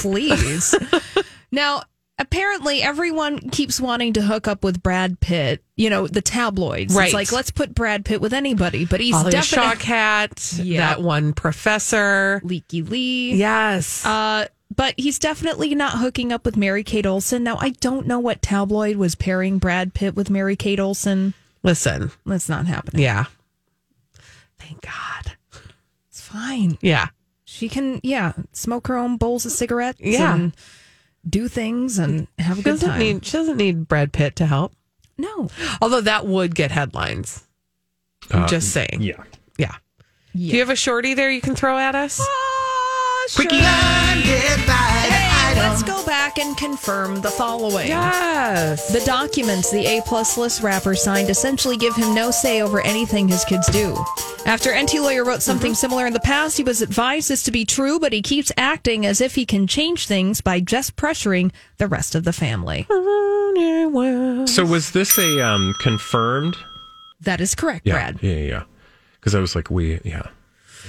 [0.00, 0.74] please.
[1.52, 1.82] now,
[2.18, 5.62] apparently, everyone keeps wanting to hook up with Brad Pitt.
[5.76, 6.94] You know, the tabloids.
[6.94, 7.06] Right.
[7.06, 10.78] It's like let's put Brad Pitt with anybody, but he's Holly definitely Shawkat, Yeah.
[10.94, 12.40] that one professor.
[12.44, 13.34] Leaky Lee.
[13.34, 14.04] Yes.
[14.04, 17.42] Uh, but he's definitely not hooking up with Mary Kate Olsen.
[17.42, 21.32] Now, I don't know what tabloid was pairing Brad Pitt with Mary Kate Olsen.
[21.62, 23.02] Listen, That's not happening.
[23.02, 23.24] yeah.
[24.58, 25.36] Thank God.
[26.10, 26.78] It's fine.
[26.80, 27.08] Yeah.
[27.44, 30.00] She can, yeah, smoke her own bowls of cigarettes.
[30.02, 30.34] Yeah.
[30.34, 30.52] and
[31.28, 32.98] do things and have a She good doesn't time.
[32.98, 34.72] need she doesn't need Brad Pitt to help.
[35.16, 35.48] no.
[35.80, 37.44] Although that would get headlines.
[38.30, 38.98] I'm Uh, just saying.
[39.00, 39.22] yeah.
[39.58, 39.74] Yeah.
[40.34, 42.20] Do you have a shorty there you can throw at us?
[43.34, 43.56] Quickie.
[43.56, 44.22] Hey,
[45.78, 47.86] let's go back and confirm the following.
[47.88, 48.92] Yes.
[48.92, 53.28] The documents the A plus list rapper signed essentially give him no say over anything
[53.28, 53.96] his kids do.
[54.44, 57.64] After Enty Lawyer wrote something similar in the past, he was advised this to be
[57.64, 61.86] true, but he keeps acting as if he can change things by just pressuring the
[61.86, 62.86] rest of the family.
[64.48, 66.56] So was this a um confirmed?
[67.20, 68.18] That is correct, Yeah, Brad.
[68.22, 68.62] yeah, yeah.
[69.20, 70.28] Because I was like, we, yeah,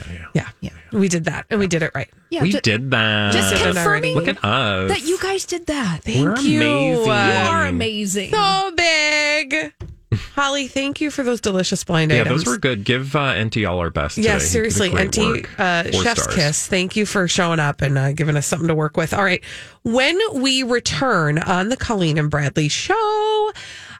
[0.07, 0.25] yeah, yeah.
[0.33, 0.49] Yeah.
[0.91, 0.99] Yeah.
[0.99, 2.09] We did that and we did it right.
[2.29, 3.33] Yeah, we ju- did that.
[3.33, 4.89] just Did it confirming Look at us.
[4.89, 6.03] that you guys did that.
[6.03, 6.62] Thank We're you.
[6.62, 7.05] amazing.
[7.05, 8.31] You are amazing.
[8.31, 9.73] so big.
[10.33, 12.43] Holly, thank you for those delicious blind yeah, items.
[12.43, 12.83] those were good.
[12.83, 14.15] Give uh, Enty all our best.
[14.15, 14.29] today.
[14.29, 15.59] Yes, He did seriously, great Enty work.
[15.59, 16.35] uh, Four Chef's stars.
[16.35, 16.67] Kiss.
[16.67, 19.13] Thank you for showing up and uh, giving us something to work with.
[19.13, 19.43] All right,
[19.83, 23.51] when we return on the Colleen and Bradley show,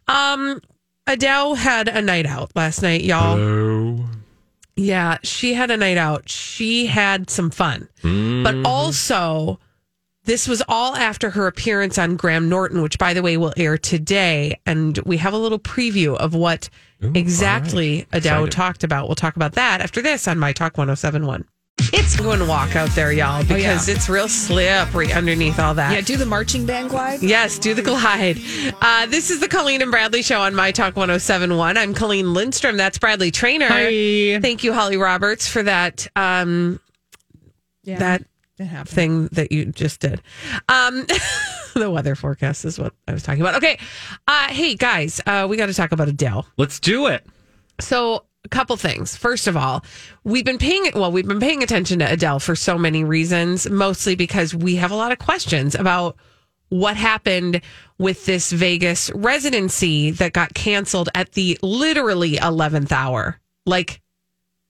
[0.07, 0.59] um,
[1.05, 3.38] Adele had a night out last night, y'all.
[3.38, 4.05] Oh.
[4.79, 6.29] Yeah, she had a night out.
[6.29, 8.43] She had some fun, Mm-hmm.
[8.43, 9.59] but also.
[10.25, 13.79] This was all after her appearance on Graham Norton, which, by the way, will air
[13.79, 14.59] today.
[14.65, 16.69] And we have a little preview of what
[17.03, 18.51] Ooh, exactly right.
[18.51, 19.07] Talked about.
[19.07, 21.45] We'll talk about that after this on My Talk 1071.
[21.91, 25.93] It's going to walk out there, y'all, because it's real slippery underneath all that.
[25.93, 27.21] Yeah, do the marching band glide.
[27.21, 28.39] Yes, do the glide.
[28.82, 31.78] Uh, this is the Colleen and Bradley show on My Talk 1071.
[31.78, 32.78] I'm Colleen Lindstrom.
[32.78, 33.67] That's Bradley Traynor.
[33.67, 34.39] Hi.
[34.39, 36.80] Thank you, Holly Roberts, for that um,
[37.84, 38.23] Yeah, that
[38.60, 40.21] it thing that you just did.
[40.67, 41.06] Um,
[41.73, 43.56] the weather forecast is what I was talking about.
[43.56, 43.80] Okay.
[44.28, 46.45] Uh, hey, guys, uh, we got to talk about Adele.
[46.58, 47.25] Let's do it.
[47.80, 49.15] So, a couple things.
[49.15, 49.84] First of all,
[50.23, 54.15] we've been paying well, we've been paying attention to Adele for so many reasons, mostly
[54.15, 56.15] because we have a lot of questions about
[56.69, 57.62] what happened
[57.97, 63.39] with this Vegas residency that got canceled at the literally 11th hour.
[63.65, 64.02] Like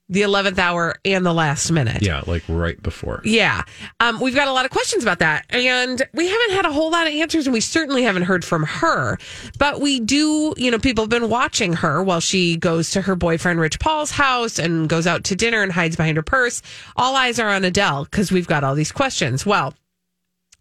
[0.10, 2.02] the 11th hour and the last minute.
[2.02, 3.22] Yeah, like right before.
[3.24, 3.64] Yeah.
[4.00, 5.46] Um, we've got a lot of questions about that.
[5.52, 8.64] And we haven't had a whole lot of answers, and we certainly haven't heard from
[8.64, 9.20] her.
[9.60, 13.16] But we do, you know, people have been watching her while she goes to her
[13.16, 16.64] boyfriend Rich Paul's house and goes out to dinner and hides behind her purse.
[16.96, 19.46] All eyes are on Adele because we've got all these questions.
[19.46, 19.76] Well,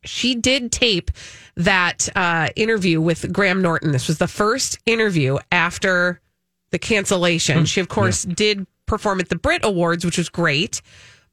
[0.05, 1.11] she did tape
[1.57, 3.93] that uh, interview with Graham Norton.
[3.93, 6.21] This was the first interview after
[6.71, 7.65] the cancellation.
[7.65, 10.83] She, of course, did perform at the Brit Awards, which was great.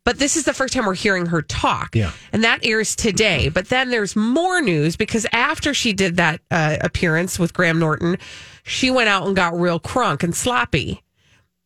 [0.03, 1.95] But this is the first time we're hearing her talk.
[1.95, 2.11] Yeah.
[2.31, 3.49] And that airs today.
[3.49, 8.17] But then there's more news because after she did that uh, appearance with Graham Norton,
[8.63, 11.01] she went out and got real crunk and sloppy.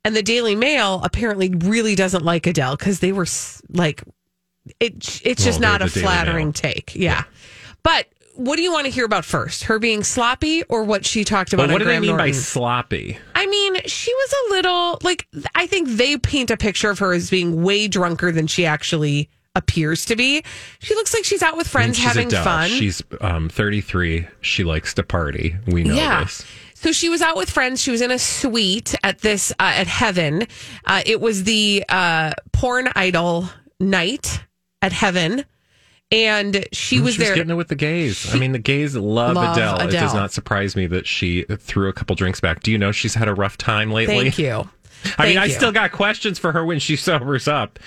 [0.06, 3.28] And the Daily Mail apparently really doesn't like Adele because they were
[3.68, 4.04] like,
[4.80, 6.54] it, it's just Well, not a flattering Mail.
[6.54, 6.96] take.
[6.96, 7.26] Yeah.
[7.84, 8.08] But
[8.40, 9.66] what do you want to hear about first?
[9.66, 11.68] Her being sloppy or what she talked about?
[11.68, 13.18] But what do they Graham mean by sloppy?
[13.36, 17.14] I mean, she was a little like I think they paint a picture of her
[17.14, 20.44] as being way drunker than she actually appears to be.
[20.80, 22.70] She looks like she's out with I mean, friends having fun.
[22.70, 24.28] She's um, 33.
[24.40, 25.58] She likes to party.
[25.68, 26.24] We know yeah.
[26.24, 26.46] this.
[26.76, 27.82] So she was out with friends.
[27.82, 30.48] She was in a suite at this uh, at Heaven.
[30.86, 33.50] Uh, it was the uh, porn idol
[33.82, 34.46] night
[34.82, 35.44] at Heaven,
[36.12, 37.36] and she was She's there.
[37.36, 38.34] getting it with the gays.
[38.34, 39.88] I mean, the gays love, Love Adele.
[39.88, 42.62] It does not surprise me that she threw a couple drinks back.
[42.64, 44.16] Do you know she's had a rough time lately?
[44.22, 44.52] Thank you.
[45.18, 45.52] I mean, Thank I you.
[45.54, 47.80] still got questions for her when she sobers up.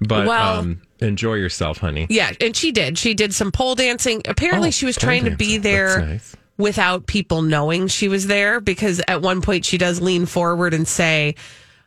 [0.00, 2.06] But Well- um, enjoy yourself, honey.
[2.10, 2.98] Yeah, and she did.
[2.98, 4.22] She did some pole dancing.
[4.26, 6.34] Apparently, Oh, she was trying to be there nice.
[6.56, 10.88] without people knowing she was there because at one point she does lean forward and
[10.88, 11.34] say,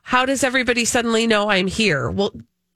[0.04, 2.10] How does everybody suddenly know I'm here?
[2.10, 2.32] Well,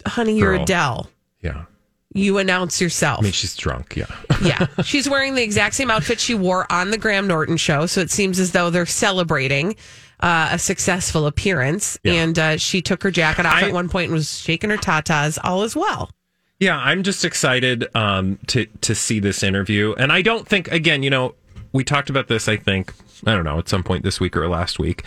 [0.05, 0.55] honey, you're.
[0.55, 1.07] Adele.
[1.41, 1.65] Yeah.
[2.13, 3.19] You announce yourself.
[3.19, 3.95] I mean, she's drunk.
[3.95, 4.05] Yeah.
[4.43, 4.67] yeah.
[4.83, 7.85] She's wearing the exact same outfit she wore on the Graham Norton show.
[7.87, 9.75] So it seems as though they're celebrating
[10.19, 11.97] uh, a successful appearance.
[12.03, 12.13] Yeah.
[12.13, 14.77] And uh, she took her jacket off I- at one point and was shaking her
[14.77, 16.11] tatas all as well.
[16.59, 21.03] Yeah, I'm just excited um, to to see this interview, and I don't think again,
[21.03, 21.35] you know,
[21.73, 22.47] we talked about this.
[22.47, 22.93] I think
[23.25, 25.03] I don't know at some point this week or last week.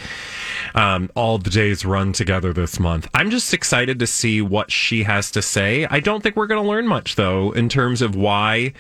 [0.75, 3.09] Um, all the days run together this month.
[3.15, 5.87] I'm just excited to see what she has to say.
[5.87, 8.73] I don't think we're going to learn much though in terms of why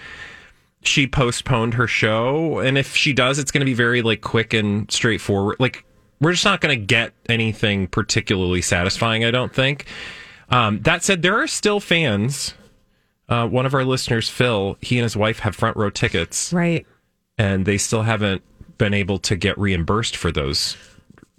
[0.82, 4.54] she postponed her show, and if she does, it's going to be very like quick
[4.54, 5.56] and straightforward.
[5.58, 5.84] Like
[6.20, 9.24] we're just not going to get anything particularly satisfying.
[9.24, 9.86] I don't think.
[10.48, 12.54] Um, that said, there are still fans.
[13.28, 16.86] Uh, one of our listeners, Phil, he and his wife have front row tickets, Right.
[17.38, 18.42] And they still haven't
[18.78, 20.76] been able to get reimbursed for those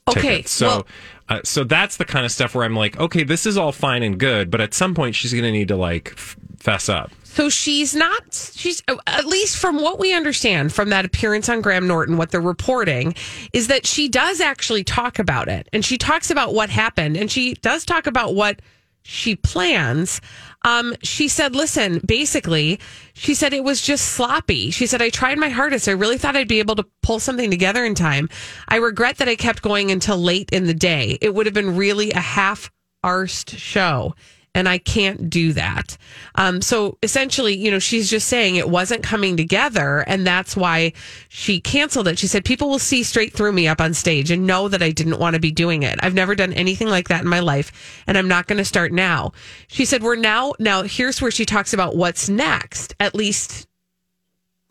[0.10, 0.52] Okay, tickets.
[0.52, 0.88] So, well-
[1.30, 4.02] uh, so that's the kind of stuff where I'm like, okay, this is all fine
[4.02, 7.12] and good, but at some point she's going to need to like f- fess up.
[7.26, 11.86] So she's not, she's, at least from what we understand from that appearance on Graham
[11.86, 13.14] Norton, what they're reporting
[13.52, 15.68] is that she does actually talk about it.
[15.74, 17.18] And she talks about what happened.
[17.18, 18.62] And she does talk about what
[19.04, 20.22] she plans.
[20.68, 22.80] Um, she said, listen, basically,
[23.13, 24.70] she said it was just sloppy.
[24.70, 25.88] She said, I tried my hardest.
[25.88, 28.28] I really thought I'd be able to pull something together in time.
[28.68, 31.18] I regret that I kept going until late in the day.
[31.22, 32.70] It would have been really a half
[33.01, 34.13] arsed show
[34.56, 35.98] and I can't do that.
[36.36, 40.93] Um, so essentially, you know, she's just saying it wasn't coming together, and that's why
[41.30, 42.18] she canceled it.
[42.18, 44.91] She said, People will see straight through me up on stage and know that I
[44.91, 46.00] didn't want to be doing it.
[46.02, 48.91] I've never done anything like that in my life, and I'm not going to start
[48.91, 49.34] now.
[49.68, 53.68] She said, We're now, now here's where she talks about what's next, at least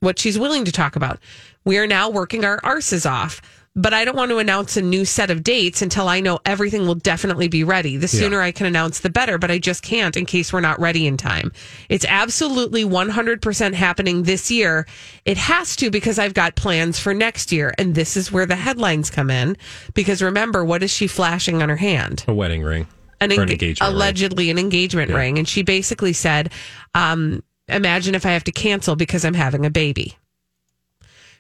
[0.00, 1.20] what she's willing to talk about.
[1.64, 3.40] We are now working our arses off.
[3.78, 6.86] But I don't want to announce a new set of dates until I know everything
[6.86, 7.98] will definitely be ready.
[7.98, 10.80] The sooner I can announce, the better, but I just can't in case we're not
[10.80, 11.52] ready in time.
[11.90, 14.86] It's absolutely 100% happening this year.
[15.26, 17.74] It has to because I've got plans for next year.
[17.76, 19.58] And this is where the headlines come in.
[19.92, 22.24] Because remember, what is she flashing on her hand?
[22.28, 22.86] A wedding ring.
[23.20, 23.94] an Or an enga- engagement ring.
[23.94, 26.50] allegedly an engagement ring and she basically said
[26.94, 30.16] um, imagine if i have to cancel because i'm having a baby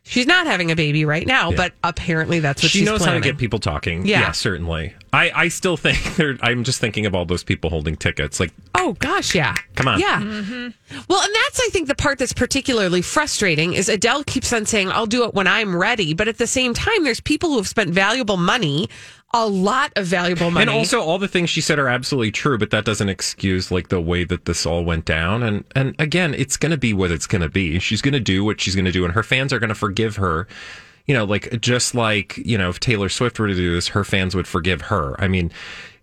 [0.06, 3.22] she's not having a baby right now but apparently that's what she she's knows planning.
[3.22, 4.06] how to get people talking.
[4.06, 4.20] Yeah.
[4.20, 4.94] Yeah, certainly.
[5.12, 8.40] I, I still think they're, I'm just thinking of all those people holding tickets.
[8.40, 9.98] Like, oh gosh yeah Come on.
[9.98, 10.68] yeah mm-hmm.
[11.08, 14.90] well and that's i think the part that's particularly frustrating is adele keeps on saying
[14.92, 17.66] i'll do it when i'm ready but at the same time there's people who have
[17.66, 18.88] spent valuable money
[19.36, 22.56] a lot of valuable money And also, all the things she said are absolutely true,
[22.56, 25.42] but that doesn't excuse like the way that this all went down.
[25.42, 27.78] And and again, it's going to be what it's going to be.
[27.78, 29.74] She's going to do what she's going to do, and her fans are going to
[29.74, 30.48] forgive her.
[31.06, 34.04] You know, like just like you know, if Taylor Swift were to do this, her
[34.04, 35.14] fans would forgive her.
[35.20, 35.52] I mean,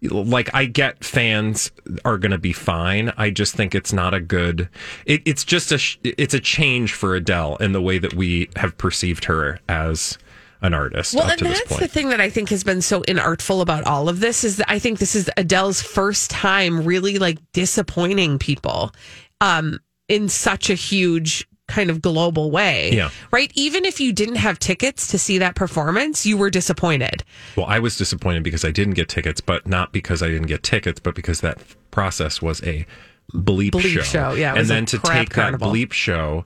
[0.01, 1.71] like I get fans
[2.05, 3.11] are going to be fine.
[3.17, 4.69] I just think it's not a good.
[5.05, 8.77] It, it's just a it's a change for Adele in the way that we have
[8.77, 10.17] perceived her as
[10.63, 12.81] an artist Well, up and to this that's the thing that I think has been
[12.81, 16.83] so inartful about all of this is that I think this is Adele's first time
[16.85, 18.91] really like disappointing people
[19.41, 22.91] um, in such a huge kind of global way.
[22.91, 23.09] Yeah.
[23.31, 23.51] Right?
[23.55, 27.23] Even if you didn't have tickets to see that performance, you were disappointed.
[27.55, 30.63] Well, I was disappointed because I didn't get tickets, but not because I didn't get
[30.63, 31.59] tickets, but because that
[31.91, 32.85] process was a
[33.33, 34.01] bleep, Bleep show.
[34.01, 35.71] show, yeah, and then to take carnival.
[35.71, 36.43] that bleep show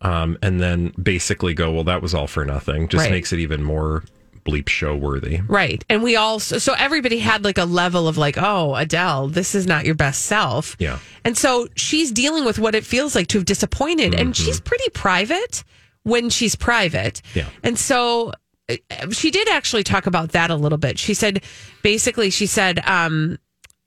[0.00, 3.10] um, and then basically go, well, that was all for nothing, just Right.
[3.10, 4.04] makes it even more
[4.44, 5.40] bleep show worthy.
[5.46, 5.84] Right.
[5.90, 9.66] And we all, so everybody had like a level of like, oh, Adele, this is
[9.66, 10.74] not your best self.
[10.78, 10.98] Yeah.
[11.24, 14.14] And so she's dealing with what it feels like to have disappointed.
[14.14, 15.64] And she's pretty private
[16.04, 17.20] when she's private.
[17.34, 17.48] Yeah.
[17.62, 18.32] And so
[18.70, 18.76] uh,
[19.10, 20.98] she did actually talk about that a little bit.
[20.98, 21.42] She said,
[21.82, 23.38] basically, she said, um,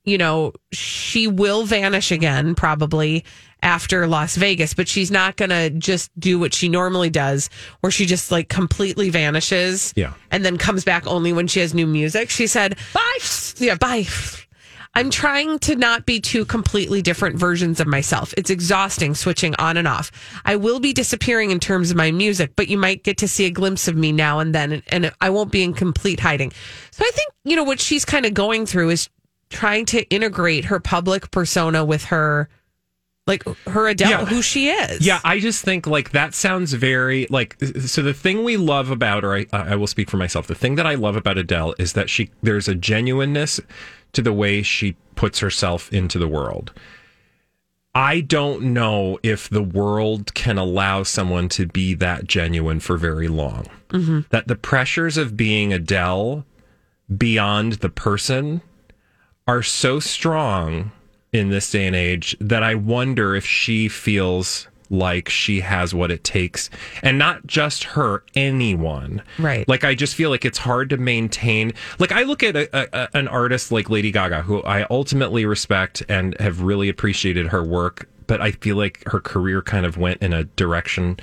[0.03, 3.23] you know, she will vanish again probably
[3.63, 7.49] after Las Vegas, but she's not going to just do what she normally does,
[7.81, 10.13] where she just like completely vanishes Yeah.
[10.31, 12.29] and then comes back only when she has new music.
[12.29, 13.17] She said, bye.
[13.57, 14.05] Yeah, bye.
[14.93, 18.33] I'm trying to not be two completely different versions of myself.
[18.37, 20.11] It's exhausting switching on and off.
[20.43, 23.45] I will be disappearing in terms of my music, but you might get to see
[23.45, 26.51] a glimpse of me now and then, and, and I won't be in complete hiding.
[26.91, 29.07] So I think, you know, what she's kind of going through is
[29.49, 32.49] trying to integrate her public persona with her
[33.27, 34.25] like her Adele, Yeah.
[34.25, 35.05] who she is.
[35.05, 37.55] Yeah, I just think like that sounds very like
[37.85, 38.01] so.
[38.01, 40.47] The thing we love about, or I, I will speak for myself.
[40.47, 43.59] The thing that I love about Adele is that she there's a genuineness
[44.13, 46.73] to the way she puts herself into the world.
[47.93, 53.27] I don't know if the world can allow someone to be that genuine for very
[53.27, 53.67] long.
[53.89, 54.21] Mm-hmm.
[54.29, 56.45] That the pressures of being Adele
[57.15, 58.61] beyond the person
[59.45, 60.91] are so strong
[61.33, 66.11] in this day and age that I wonder if she feels like she has what
[66.11, 66.69] it takes.
[67.01, 69.23] And not just her anyone.
[69.39, 69.65] Right.
[69.67, 71.73] like i just feel like it's hard to maintain.
[71.97, 76.03] Like i look at a, a, an artist like lady gaga who i ultimately respect
[76.09, 80.21] and have really appreciated her work but i feel like her career kind of went
[80.21, 81.17] in a direction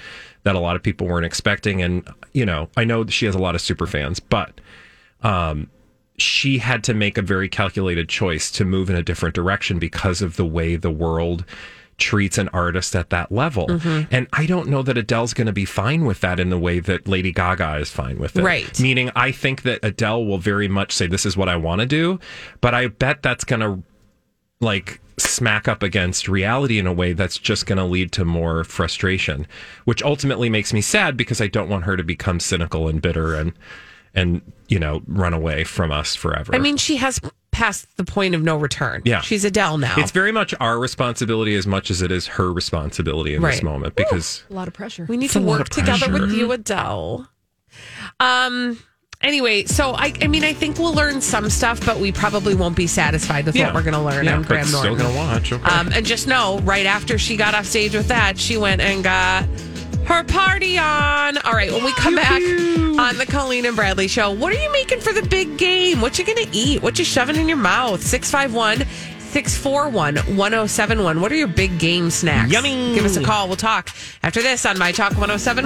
[0.44, 1.82] that a lot of people weren't expecting.
[1.82, 4.62] And you know i know she has a lot of super fans but
[5.22, 5.68] um,
[6.18, 10.20] she had to make a very calculated choice to move in a different direction because
[10.20, 11.44] of the way the world
[11.98, 13.66] treats an artist at that level.
[13.66, 14.14] Mm-hmm.
[14.14, 16.80] And I don't know that Adele's going to be fine with that in the way
[16.80, 18.42] that Lady Gaga is fine with it.
[18.42, 18.80] Right.
[18.80, 21.86] Meaning, I think that Adele will very much say, This is what I want to
[21.86, 22.20] do.
[22.60, 23.82] But I bet that's going to
[24.60, 28.64] like smack up against reality in a way that's just going to lead to more
[28.64, 29.46] frustration,
[29.84, 33.34] which ultimately makes me sad because I don't want her to become cynical and bitter
[33.34, 33.52] and
[34.14, 36.54] and you know run away from us forever.
[36.54, 39.02] I mean, she has passed the point of no return.
[39.04, 39.20] Yeah.
[39.22, 39.94] she's Adele now.
[39.98, 43.62] it's very much our responsibility as much as it is her responsibility in this Right.
[43.64, 45.06] moment because A lot of pressure.
[45.08, 46.12] we need It's to lot work of together pressure.
[46.26, 47.28] with you, Adele.
[48.20, 48.78] Um.
[49.20, 52.76] Anyway, so I, I mean, I think we'll learn some stuff, but we probably won't
[52.76, 54.98] be satisfied with what we're going to learn yeah, on but Graham still Norton.
[54.98, 55.52] going to watch.
[55.52, 55.64] Okay.
[55.64, 59.02] Um, and just know, right after she got off stage with that, she went and
[59.02, 59.44] got
[60.08, 61.36] her party on.
[61.38, 64.72] All right, when we come back on the Colleen and Bradley show, what are you
[64.72, 66.00] making for the big game?
[66.00, 66.82] What you gonna eat?
[66.82, 68.02] What you shoving in your mouth?
[68.02, 68.88] 651
[69.30, 71.20] 641 1071.
[71.20, 72.50] What are your big game snacks?
[72.50, 72.94] Yummy.
[72.94, 73.46] Give us a call.
[73.48, 73.90] We'll talk
[74.22, 75.64] after this on My Talk 1071.